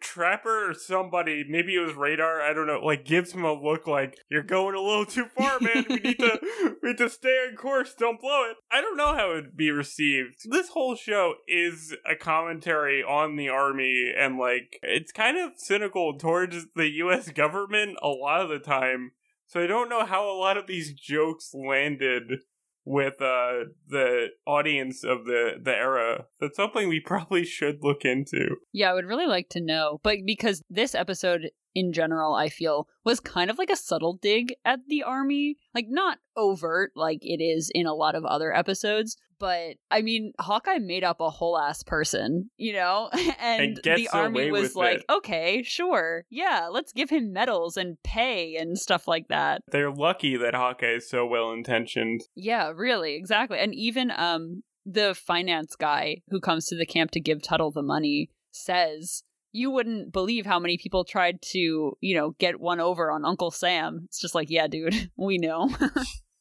Trapper 0.00 0.70
or 0.70 0.74
somebody, 0.74 1.44
maybe 1.48 1.74
it 1.74 1.80
was 1.80 1.94
Radar, 1.94 2.40
I 2.40 2.52
don't 2.52 2.66
know, 2.66 2.80
like 2.80 3.04
gives 3.04 3.32
him 3.32 3.44
a 3.44 3.52
look 3.52 3.86
like 3.86 4.16
you're 4.28 4.42
going 4.42 4.74
a 4.74 4.80
little 4.80 5.06
too 5.06 5.26
far, 5.36 5.58
man. 5.60 5.86
We 5.88 5.96
need 5.96 6.18
to 6.18 6.40
we 6.82 6.90
need 6.90 6.98
to 6.98 7.10
stay 7.10 7.46
on 7.48 7.56
course, 7.56 7.94
don't 7.98 8.20
blow 8.20 8.44
it. 8.44 8.56
I 8.70 8.80
don't 8.80 8.96
know 8.96 9.14
how 9.14 9.32
it 9.32 9.34
would 9.34 9.56
be 9.56 9.70
received. 9.70 10.50
This 10.50 10.68
whole 10.70 10.94
show 10.94 11.34
is 11.48 11.94
a 12.08 12.14
commentary 12.14 13.02
on 13.02 13.36
the 13.36 13.48
army 13.48 14.12
and 14.16 14.38
like 14.38 14.78
it's 14.82 15.12
kind 15.12 15.38
of 15.38 15.52
cynical 15.56 16.16
towards 16.16 16.66
the 16.76 16.88
US 16.88 17.30
government 17.30 17.96
a 18.02 18.08
lot 18.08 18.42
of 18.42 18.48
the 18.48 18.58
time. 18.58 19.12
So 19.46 19.60
I 19.60 19.66
don't 19.66 19.88
know 19.88 20.06
how 20.06 20.30
a 20.30 20.38
lot 20.38 20.56
of 20.56 20.68
these 20.68 20.92
jokes 20.92 21.50
landed 21.52 22.42
with 22.84 23.20
uh 23.20 23.64
the 23.88 24.28
audience 24.46 25.04
of 25.04 25.24
the 25.24 25.52
the 25.62 25.74
era. 25.74 26.26
That's 26.40 26.56
something 26.56 26.88
we 26.88 27.00
probably 27.00 27.44
should 27.44 27.78
look 27.82 28.04
into. 28.04 28.56
Yeah 28.72 28.90
i 28.90 28.94
would 28.94 29.06
really 29.06 29.26
like 29.26 29.48
to 29.50 29.60
know 29.60 30.00
but 30.02 30.18
because 30.24 30.62
this 30.70 30.94
episode 30.94 31.50
in 31.74 31.92
general 31.92 32.34
i 32.34 32.48
feel 32.48 32.88
was 33.04 33.20
kind 33.20 33.50
of 33.50 33.58
like 33.58 33.70
a 33.70 33.76
subtle 33.76 34.14
dig 34.14 34.54
at 34.64 34.80
the 34.88 35.02
army. 35.02 35.56
Like 35.74 35.86
not 35.88 36.18
overt 36.36 36.92
like 36.96 37.18
it 37.22 37.42
is 37.42 37.70
in 37.74 37.86
a 37.86 37.94
lot 37.94 38.14
of 38.14 38.24
other 38.24 38.54
episodes 38.54 39.16
but 39.40 39.76
I 39.90 40.02
mean, 40.02 40.32
Hawkeye 40.38 40.78
made 40.78 41.02
up 41.02 41.20
a 41.20 41.30
whole 41.30 41.58
ass 41.58 41.82
person, 41.82 42.50
you 42.56 42.74
know, 42.74 43.10
and, 43.40 43.80
and 43.84 43.96
the 43.96 44.08
army 44.12 44.52
was 44.52 44.76
like, 44.76 44.98
it. 44.98 45.04
okay, 45.10 45.64
sure, 45.64 46.24
yeah, 46.30 46.68
let's 46.70 46.92
give 46.92 47.10
him 47.10 47.32
medals 47.32 47.76
and 47.76 48.00
pay 48.04 48.54
and 48.54 48.78
stuff 48.78 49.08
like 49.08 49.26
that. 49.28 49.62
They're 49.72 49.90
lucky 49.90 50.36
that 50.36 50.54
Hawkeye 50.54 50.94
is 50.94 51.08
so 51.08 51.26
well 51.26 51.50
intentioned. 51.50 52.20
Yeah, 52.36 52.70
really, 52.76 53.16
exactly, 53.16 53.58
and 53.58 53.74
even 53.74 54.12
um 54.16 54.62
the 54.86 55.14
finance 55.14 55.74
guy 55.74 56.22
who 56.28 56.40
comes 56.40 56.66
to 56.66 56.76
the 56.76 56.86
camp 56.86 57.10
to 57.12 57.20
give 57.20 57.42
Tuttle 57.42 57.70
the 57.70 57.82
money 57.82 58.30
says 58.52 59.22
you 59.52 59.70
wouldn't 59.70 60.12
believe 60.12 60.46
how 60.46 60.58
many 60.58 60.78
people 60.78 61.04
tried 61.04 61.42
to, 61.42 61.96
you 62.00 62.16
know, 62.16 62.34
get 62.38 62.60
one 62.60 62.80
over 62.80 63.10
on 63.10 63.24
Uncle 63.24 63.50
Sam. 63.50 64.02
It's 64.04 64.20
just 64.20 64.34
like, 64.34 64.48
yeah, 64.50 64.66
dude, 64.66 65.10
we 65.16 65.38
know. 65.38 65.70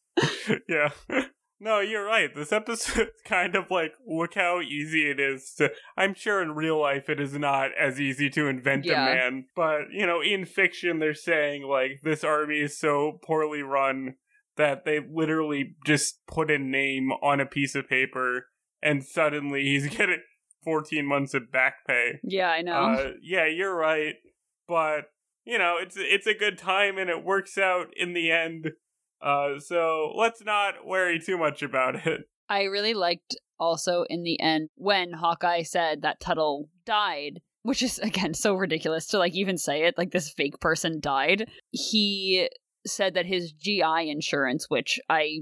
yeah. 0.70 0.90
No, 1.62 1.80
you're 1.82 2.06
right. 2.06 2.34
This 2.34 2.54
episode 2.54 3.12
kind 3.26 3.56
of 3.56 3.70
like 3.70 3.94
look 4.08 4.36
how 4.36 4.62
easy 4.62 5.10
it 5.10 5.20
is 5.20 5.54
to. 5.58 5.72
I'm 5.98 6.14
sure 6.14 6.42
in 6.42 6.52
real 6.52 6.80
life 6.80 7.10
it 7.10 7.20
is 7.20 7.34
not 7.34 7.72
as 7.78 8.00
easy 8.00 8.30
to 8.32 8.48
invent 8.48 8.86
yeah. 8.86 9.08
a 9.08 9.16
man, 9.16 9.46
but 9.56 9.92
you 9.92 10.06
know, 10.06 10.22
in 10.22 10.46
fiction 10.46 11.00
they're 11.00 11.14
saying 11.14 11.64
like 11.64 12.00
this 12.04 12.24
army 12.24 12.60
is 12.60 12.78
so 12.78 13.20
poorly 13.24 13.62
run 13.62 14.16
that 14.56 14.86
they 14.86 15.00
literally 15.00 15.76
just 15.86 16.26
put 16.28 16.50
a 16.50 16.58
name 16.58 17.12
on 17.22 17.40
a 17.40 17.46
piece 17.46 17.76
of 17.76 17.90
paper 17.90 18.48
and 18.82 19.04
suddenly 19.04 19.64
he's 19.64 19.88
getting 19.96 20.22
14 20.64 21.06
months 21.06 21.34
of 21.34 21.52
back 21.52 21.86
pay. 21.86 22.20
Yeah, 22.24 22.50
I 22.50 22.62
know. 22.62 22.74
Uh, 22.74 23.12
yeah, 23.22 23.48
you're 23.48 23.76
right, 23.76 24.16
but 24.68 25.06
you 25.44 25.58
know, 25.58 25.78
it's 25.82 25.96
it's 25.98 26.28
a 26.28 26.34
good 26.34 26.58
time 26.58 26.98
and 26.98 27.10
it 27.10 27.26
works 27.26 27.58
out 27.58 27.88
in 27.98 28.14
the 28.14 28.32
end 28.32 28.72
uh, 29.22 29.60
so 29.60 30.14
let's 30.16 30.44
not 30.44 30.86
worry 30.86 31.20
too 31.20 31.38
much 31.38 31.62
about 31.62 31.96
it. 32.08 32.22
I 32.50 32.64
really 32.64 32.94
liked 32.94 33.38
also 33.60 34.06
in 34.10 34.24
the 34.24 34.40
end 34.40 34.70
when 34.76 35.14
Hawkeye 35.14 35.64
said 35.64 36.02
that 36.02 36.20
Tuttle 36.20 36.70
died, 36.86 37.42
which 37.64 37.84
is 37.84 38.00
again 38.04 38.34
so 38.34 38.56
ridiculous 38.56 39.08
to 39.08 39.18
like 39.18 39.36
even 39.36 39.58
say 39.58 39.84
it, 39.84 39.98
like 39.98 40.12
this 40.12 40.30
fake 40.30 40.60
person 40.60 41.00
died. 41.00 41.50
He 41.72 42.50
said 42.88 43.14
that 43.14 43.26
his 43.26 43.52
GI 43.52 44.10
insurance, 44.10 44.70
which 44.70 45.00
I 45.10 45.40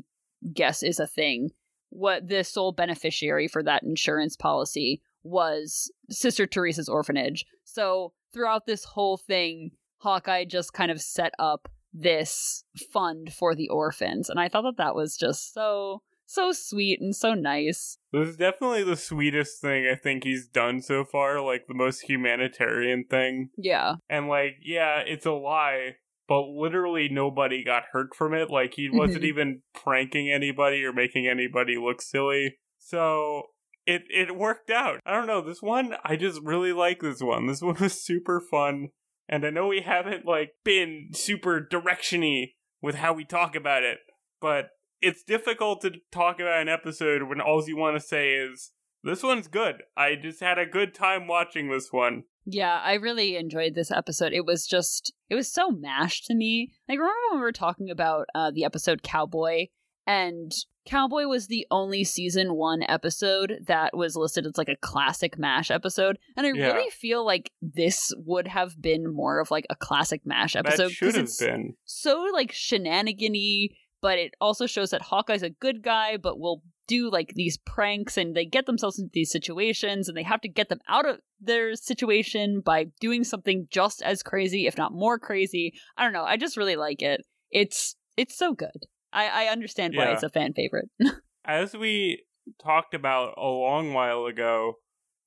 guess 0.54 0.84
is 0.84 1.00
a 1.00 1.08
thing, 1.08 1.52
what 1.90 2.28
the 2.28 2.44
sole 2.44 2.72
beneficiary 2.72 3.48
for 3.48 3.64
that 3.64 3.84
insurance 3.84 4.36
policy 4.36 5.02
was 5.24 5.92
Sister 6.10 6.46
Teresa's 6.46 6.90
orphanage. 6.90 7.46
So 7.64 8.14
throughout 8.34 8.66
this 8.66 8.84
whole 8.84 9.18
thing, 9.18 9.72
Hawkeye 10.00 10.46
just 10.46 10.74
kind 10.74 10.92
of 10.92 11.02
set 11.02 11.34
up 11.40 11.68
this 11.94 12.64
fund 12.92 13.34
for 13.34 13.56
the 13.56 13.70
orphans. 13.70 14.30
And 14.30 14.40
I 14.40 14.50
thought 14.50 14.64
that 14.64 14.78
that 14.78 14.96
was 14.96 15.18
just 15.18 15.54
so 15.54 16.02
so 16.28 16.52
sweet 16.52 17.00
and 17.02 17.16
so 17.16 17.34
nice. 17.34 17.98
This 18.12 18.30
is 18.30 18.38
definitely 18.38 18.84
the 18.84 18.98
sweetest 18.98 19.62
thing 19.62 19.88
I 19.88 19.96
think 19.96 20.24
he's 20.24 20.48
done 20.48 20.82
so 20.82 21.04
far, 21.04 21.42
like 21.42 21.68
the 21.68 21.74
most 21.74 22.02
humanitarian 22.02 23.06
thing. 23.10 23.50
Yeah. 23.58 23.96
And 24.10 24.28
like, 24.28 24.58
yeah, 24.62 25.00
it's 25.06 25.26
a 25.26 25.32
lie, 25.32 25.96
but 26.28 26.44
literally 26.44 27.08
nobody 27.10 27.64
got 27.64 27.84
hurt 27.94 28.14
from 28.14 28.34
it. 28.34 28.50
Like 28.50 28.74
he 28.76 28.88
mm-hmm. 28.88 28.98
wasn't 28.98 29.24
even 29.24 29.62
pranking 29.74 30.30
anybody 30.30 30.84
or 30.84 30.94
making 30.94 31.28
anybody 31.28 31.78
look 31.78 32.02
silly. 32.02 32.58
So 32.78 33.44
it 33.86 34.04
it 34.10 34.36
worked 34.36 34.70
out. 34.70 35.00
I 35.06 35.14
don't 35.14 35.28
know, 35.28 35.42
this 35.42 35.62
one 35.62 35.96
I 36.04 36.18
just 36.18 36.42
really 36.44 36.74
like 36.74 37.00
this 37.02 37.22
one. 37.22 37.48
This 37.48 37.62
one 37.62 37.78
was 37.80 38.00
super 38.00 38.42
fun. 38.42 38.90
And 39.30 39.46
I 39.46 39.50
know 39.50 39.68
we 39.68 39.82
haven't 39.82 40.26
like 40.26 40.52
been 40.64 41.10
super 41.14 41.60
directiony 41.62 42.54
with 42.82 42.96
how 42.96 43.14
we 43.14 43.26
talk 43.26 43.56
about 43.56 43.84
it, 43.84 44.00
but 44.40 44.70
it's 45.02 45.24
difficult 45.24 45.82
to 45.82 45.92
talk 46.12 46.40
about 46.40 46.62
an 46.62 46.70
episode 46.70 47.24
when 47.24 47.42
all 47.42 47.64
you 47.68 47.78
want 47.78 48.00
to 48.00 48.06
say 48.06 48.34
is 48.34 48.72
this 49.04 49.24
one's 49.24 49.48
good. 49.48 49.84
I 49.96 50.16
just 50.16 50.40
had 50.40 50.58
a 50.58 50.66
good 50.66 50.94
time 50.94 51.28
watching 51.28 51.70
this 51.70 51.92
one. 51.92 52.24
Yeah, 52.46 52.80
I 52.84 52.94
really 52.94 53.36
enjoyed 53.36 53.76
this 53.76 53.92
episode. 53.92 54.34
It 54.34 54.46
was 54.46 54.66
just 54.66 55.14
it 55.30 55.36
was 55.36 55.52
so 55.52 55.70
mashed 55.70 56.26
to 56.26 56.36
me. 56.36 56.72
Like 56.88 56.98
remember 56.98 57.16
when 57.32 57.40
we 57.40 57.44
were 57.44 57.52
talking 57.52 57.90
about 57.90 58.28
uh, 58.34 58.52
the 58.52 58.64
episode 58.64 59.04
Cowboy 59.04 59.68
and 60.06 60.52
Cowboy 60.88 61.26
was 61.26 61.48
the 61.48 61.68
only 61.70 62.04
season 62.04 62.56
one 62.56 62.82
episode 62.84 63.60
that 63.68 63.96
was 63.96 64.16
listed 64.16 64.46
as 64.46 64.58
like 64.58 64.70
a 64.70 64.78
classic 64.78 65.38
MASH 65.38 65.70
episode. 65.70 66.18
And 66.36 66.48
I 66.48 66.54
yeah. 66.54 66.72
really 66.72 66.90
feel 66.90 67.26
like 67.26 67.52
this 67.62 68.14
would 68.18 68.48
have 68.48 68.82
been 68.82 69.14
more 69.14 69.40
of 69.40 69.52
like 69.52 69.66
a 69.70 69.76
classic 69.76 70.22
MASH 70.26 70.56
episode. 70.56 70.90
That 70.90 70.92
should 70.92 71.16
have 71.16 71.30
been. 71.40 71.76
So 71.86 72.26
like 72.34 72.52
shenanigany, 72.52 73.76
but 74.02 74.18
it 74.18 74.34
also 74.40 74.66
shows 74.66 74.92
that 74.92 75.02
Hawkeye's 75.02 75.44
a 75.44 75.50
good 75.50 75.84
guy, 75.84 76.18
but 76.18 76.40
will 76.40 76.64
do 76.88 77.12
like 77.12 77.34
these 77.36 77.58
pranks 77.58 78.18
and 78.18 78.34
they 78.34 78.46
get 78.46 78.66
themselves 78.66 78.98
into 78.98 79.12
these 79.14 79.32
situations 79.32 80.08
and 80.08 80.18
they 80.18 80.24
have 80.24 80.40
to 80.40 80.48
get 80.48 80.70
them 80.70 80.80
out 80.88 81.08
of 81.08 81.18
their 81.42 81.76
situation 81.76 82.62
by 82.62 82.86
doing 83.02 83.26
something 83.26 83.68
just 83.70 84.02
as 84.02 84.24
crazy, 84.24 84.68
if 84.68 84.78
not 84.78 84.94
more 84.94 85.20
crazy. 85.20 85.74
I 85.98 86.04
don't 86.04 86.14
know. 86.14 86.24
I 86.24 86.38
just 86.38 86.56
really 86.56 86.78
like 86.78 87.02
it. 87.02 87.22
It's 87.52 87.96
it's 88.16 88.38
so 88.38 88.54
good. 88.54 88.88
I, 89.18 89.46
I 89.46 89.52
understand 89.52 89.96
why 89.96 90.06
Yeah. 90.06 90.14
it's 90.14 90.24
a 90.24 90.30
fan 90.30 90.54
favorite. 90.54 90.90
As 91.46 91.74
we 91.76 92.24
talked 92.62 92.94
about 92.94 93.34
a 93.38 93.48
long 93.48 93.94
while 93.94 94.26
ago, 94.26 94.76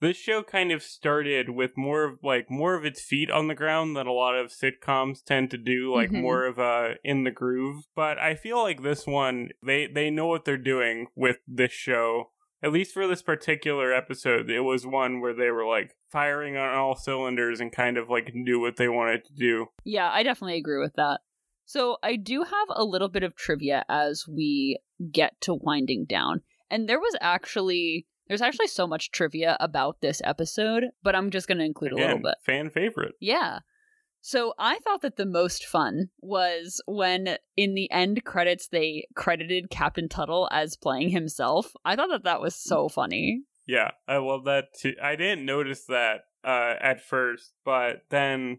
this 0.01 0.17
show 0.17 0.43
kind 0.43 0.73
of 0.73 0.83
started 0.83 1.51
with 1.51 1.73
more 1.77 2.05
of 2.05 2.19
like 2.23 2.51
more 2.51 2.75
of 2.75 2.85
its 2.85 3.03
feet 3.03 3.31
on 3.31 3.49
the 3.49 3.55
ground 3.55 3.97
than 3.97 4.07
a 4.07 4.13
lot 4.13 4.35
of 4.35 4.51
sitcoms 4.51 5.23
tend 5.25 5.51
to 5.51 5.59
do, 5.59 5.93
like 5.95 6.11
Mhm. 6.11 6.23
more 6.23 6.47
of 6.47 6.59
a 6.59 6.95
in 7.05 7.25
the 7.25 7.31
groove. 7.31 7.85
But 7.95 8.19
I 8.19 8.35
feel 8.35 8.63
like 8.63 8.83
this 8.83 9.07
one 9.07 9.51
they 9.63 9.87
they 9.87 10.09
know 10.11 10.27
what 10.27 10.45
they're 10.47 10.57
doing 10.57 11.09
with 11.15 11.39
this 11.47 11.73
show. 11.73 12.31
At 12.63 12.73
least 12.73 12.93
for 12.93 13.07
this 13.07 13.23
particular 13.23 13.93
episode, 13.93 14.51
it 14.51 14.61
was 14.61 14.87
one 14.87 15.21
where 15.21 15.33
they 15.35 15.51
were 15.51 15.67
like 15.67 15.97
firing 16.11 16.57
on 16.59 16.75
all 16.75 16.95
cylinders 16.97 17.61
and 17.61 17.73
kind 17.73 17.97
of 17.99 18.09
like 18.11 18.35
knew 18.35 18.61
what 18.61 18.77
they 18.77 18.89
wanted 18.89 19.25
to 19.27 19.33
do. 19.35 19.67
Yeah, 19.85 20.11
I 20.11 20.23
definitely 20.23 20.59
agree 20.59 20.79
with 20.79 20.95
that. 20.95 21.21
So 21.71 21.99
I 22.03 22.17
do 22.17 22.43
have 22.43 22.69
a 22.71 22.83
little 22.83 23.07
bit 23.07 23.23
of 23.23 23.37
trivia 23.37 23.85
as 23.89 24.25
we 24.27 24.81
get 25.13 25.41
to 25.43 25.55
winding 25.55 26.05
down. 26.05 26.41
And 26.69 26.89
there 26.89 26.99
was 26.99 27.15
actually 27.21 28.09
there's 28.27 28.43
actually 28.43 28.67
so 28.67 28.89
much 28.89 29.13
trivia 29.13 29.57
about 29.61 30.01
this 30.01 30.21
episode, 30.25 30.87
but 31.05 31.15
I'm 31.15 31.31
just 31.31 31.47
going 31.47 31.59
to 31.59 31.65
include 31.65 31.93
a 31.93 31.97
little 31.97 32.19
bit. 32.19 32.35
fan 32.45 32.71
favorite. 32.71 33.15
Yeah. 33.21 33.61
So 34.21 34.53
I 34.59 34.81
thought 34.81 35.03
that 35.03 35.15
the 35.15 35.27
most 35.27 35.65
fun 35.65 36.09
was 36.21 36.83
when 36.87 37.37
in 37.57 37.75
the 37.75 37.89
end 37.93 38.25
credits 38.25 38.67
they 38.67 39.07
credited 39.15 39.71
Captain 39.71 40.09
Tuttle 40.09 40.49
as 40.51 40.77
playing 40.77 41.11
himself. 41.11 41.71
I 41.85 41.95
thought 41.95 42.11
that 42.11 42.25
that 42.25 42.41
was 42.41 42.57
so 42.57 42.89
funny. 42.89 43.43
Yeah, 43.65 43.93
I 44.09 44.17
love 44.17 44.43
that 44.47 44.75
too. 44.77 44.95
I 45.01 45.15
didn't 45.15 45.47
notice 45.47 45.85
that 45.85 46.23
uh, 46.43 46.75
at 46.81 47.01
first, 47.01 47.53
but 47.65 48.07
then 48.11 48.59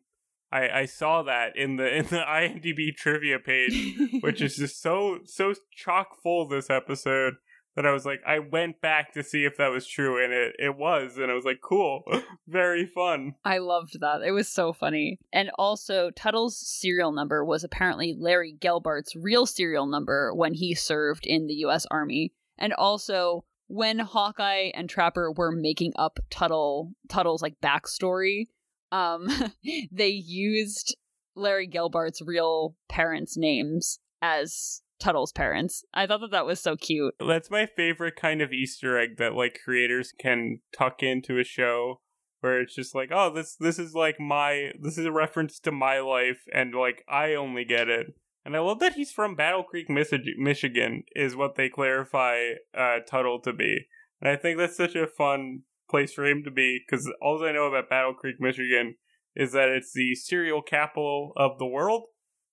I, 0.51 0.81
I 0.81 0.85
saw 0.85 1.23
that 1.23 1.55
in 1.55 1.77
the 1.77 1.95
in 1.95 2.05
the 2.05 2.17
IMDb 2.27 2.95
trivia 2.95 3.39
page, 3.39 3.97
which 4.21 4.41
is 4.41 4.57
just 4.57 4.81
so 4.81 5.19
so 5.25 5.53
chock 5.75 6.21
full 6.21 6.47
this 6.47 6.69
episode 6.69 7.35
that 7.75 7.85
I 7.85 7.91
was 7.91 8.05
like, 8.05 8.21
I 8.27 8.39
went 8.39 8.81
back 8.81 9.13
to 9.13 9.23
see 9.23 9.45
if 9.45 9.55
that 9.57 9.69
was 9.69 9.87
true, 9.87 10.21
and 10.21 10.33
it 10.33 10.55
it 10.59 10.75
was, 10.77 11.17
and 11.17 11.31
I 11.31 11.35
was 11.35 11.45
like, 11.45 11.61
cool, 11.61 12.03
very 12.47 12.85
fun. 12.85 13.35
I 13.45 13.59
loved 13.59 13.99
that. 14.01 14.21
It 14.21 14.31
was 14.31 14.49
so 14.49 14.73
funny. 14.73 15.17
And 15.31 15.51
also, 15.57 16.11
Tuttle's 16.11 16.57
serial 16.57 17.11
number 17.11 17.45
was 17.45 17.63
apparently 17.63 18.15
Larry 18.17 18.55
Gelbart's 18.59 19.15
real 19.15 19.45
serial 19.45 19.85
number 19.85 20.33
when 20.33 20.53
he 20.53 20.75
served 20.75 21.25
in 21.25 21.47
the 21.47 21.55
US 21.65 21.85
Army. 21.89 22.33
And 22.57 22.73
also, 22.73 23.45
when 23.67 23.99
Hawkeye 23.99 24.71
and 24.73 24.89
Trapper 24.89 25.31
were 25.31 25.51
making 25.51 25.93
up 25.95 26.19
Tuttle 26.29 26.91
Tuttle's 27.07 27.41
like 27.41 27.61
backstory, 27.61 28.47
um, 28.91 29.27
they 29.91 30.09
used 30.09 30.95
Larry 31.35 31.67
Gelbart's 31.67 32.21
real 32.21 32.75
parents' 32.89 33.37
names 33.37 33.99
as 34.21 34.81
Tuttle's 34.99 35.31
parents. 35.31 35.83
I 35.93 36.05
thought 36.05 36.21
that 36.21 36.31
that 36.31 36.45
was 36.45 36.59
so 36.59 36.75
cute. 36.75 37.15
That's 37.19 37.49
my 37.49 37.65
favorite 37.65 38.15
kind 38.15 38.41
of 38.41 38.53
Easter 38.53 38.97
egg 38.99 39.17
that 39.17 39.33
like 39.33 39.59
creators 39.63 40.13
can 40.17 40.59
tuck 40.77 41.01
into 41.01 41.39
a 41.39 41.43
show 41.43 42.01
where 42.41 42.59
it's 42.59 42.75
just 42.75 42.93
like, 42.93 43.09
oh, 43.11 43.33
this 43.33 43.55
this 43.55 43.79
is 43.79 43.93
like 43.93 44.19
my 44.19 44.71
this 44.79 44.97
is 44.97 45.05
a 45.05 45.11
reference 45.11 45.59
to 45.59 45.71
my 45.71 45.99
life 45.99 46.41
and 46.53 46.73
like 46.73 47.03
I 47.09 47.33
only 47.33 47.65
get 47.65 47.89
it. 47.89 48.07
And 48.43 48.55
I 48.55 48.59
love 48.59 48.79
that 48.79 48.93
he's 48.93 49.11
from 49.11 49.35
Battle 49.35 49.63
Creek, 49.63 49.87
Michigan, 49.87 51.03
is 51.15 51.35
what 51.35 51.55
they 51.55 51.69
clarify 51.69 52.53
uh, 52.75 52.97
Tuttle 53.07 53.39
to 53.41 53.53
be. 53.53 53.85
And 54.19 54.31
I 54.31 54.35
think 54.35 54.57
that's 54.57 54.77
such 54.77 54.95
a 54.95 55.05
fun 55.05 55.61
place 55.91 56.13
for 56.13 56.25
him 56.25 56.43
to 56.43 56.51
be 56.51 56.79
because 56.79 57.11
all 57.21 57.43
I 57.45 57.51
know 57.51 57.65
about 57.65 57.89
Battle 57.89 58.13
Creek, 58.13 58.37
Michigan 58.39 58.95
is 59.35 59.51
that 59.51 59.69
it's 59.69 59.93
the 59.93 60.15
cereal 60.15 60.61
capital 60.61 61.33
of 61.37 61.59
the 61.59 61.67
world. 61.67 62.05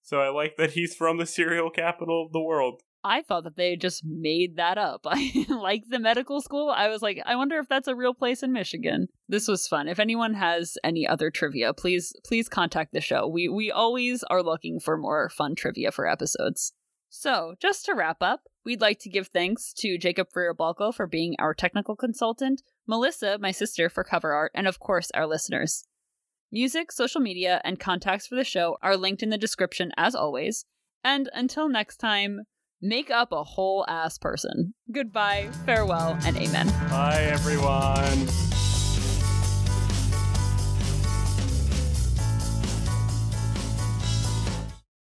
So 0.03 0.21
I 0.21 0.29
like 0.29 0.57
that 0.59 0.73
he's 0.73 0.95
from 0.95 1.19
the 1.19 1.27
cereal 1.27 1.71
capital 1.71 2.27
of 2.27 2.33
the 2.33 2.43
world. 2.43 2.83
I 3.05 3.23
thought 3.23 3.45
that 3.45 3.57
they 3.57 3.77
just 3.77 4.05
made 4.05 4.57
that 4.57 4.77
up. 4.77 5.03
I 5.07 5.47
like 5.49 5.85
the 5.89 5.99
medical 5.99 6.41
school. 6.41 6.69
I 6.69 6.89
was 6.89 7.01
like, 7.01 7.23
I 7.25 7.37
wonder 7.37 7.59
if 7.59 7.69
that's 7.69 7.89
a 7.89 7.95
real 7.95 8.15
place 8.15 8.43
in 8.43 8.53
Michigan. 8.53 9.09
This 9.29 9.47
was 9.47 9.69
fun. 9.69 9.89
If 9.89 10.01
anyone 10.01 10.35
has 10.35 10.77
any 10.83 11.07
other 11.07 11.31
trivia, 11.31 11.73
please 11.73 12.13
please 12.25 12.49
contact 12.49 12.93
the 12.93 13.01
show. 13.01 13.27
We 13.29 13.49
we 13.49 13.71
always 13.71 14.25
are 14.25 14.43
looking 14.43 14.81
for 14.81 14.97
more 14.97 15.29
fun 15.29 15.55
trivia 15.55 15.93
for 15.93 16.09
episodes. 16.09 16.73
So, 17.11 17.55
just 17.59 17.87
to 17.87 17.95
wrap 17.95 18.23
up, 18.23 18.43
we'd 18.67 18.83
like 18.83 18.99
to 19.01 19.09
give 19.09 19.29
thanks 19.29 19.73
to 19.79 19.97
Jacob 19.97 20.29
Freer-Balco 20.31 20.95
for 20.95 21.07
being 21.07 21.35
our 21.39 21.55
technical 21.55 21.97
consultant, 21.97 22.63
Melissa, 22.89 23.37
my 23.39 23.51
sister, 23.51 23.91
for 23.91 24.03
cover 24.03 24.33
art, 24.33 24.51
and 24.55 24.67
of 24.67 24.81
course, 24.81 25.11
our 25.13 25.27
listeners. 25.27 25.85
Music, 26.51 26.91
social 26.91 27.21
media, 27.21 27.61
and 27.63 27.79
contacts 27.79 28.27
for 28.27 28.35
the 28.35 28.45
show 28.45 28.79
are 28.83 28.97
linked 28.97 29.23
in 29.23 29.29
the 29.29 29.37
description 29.37 29.93
as 29.99 30.15
always. 30.15 30.65
And 31.05 31.29
until 31.35 31.69
next 31.69 31.99
time, 31.99 32.41
make 32.81 33.11
up 33.11 33.31
a 33.31 33.45
whole 33.45 33.85
ass 33.87 34.17
person. 34.17 34.73
Goodbye, 34.91 35.51
farewell, 35.67 36.19
and 36.25 36.39
amen. 36.39 36.69
Bye, 36.89 37.29
everyone. 37.31 38.27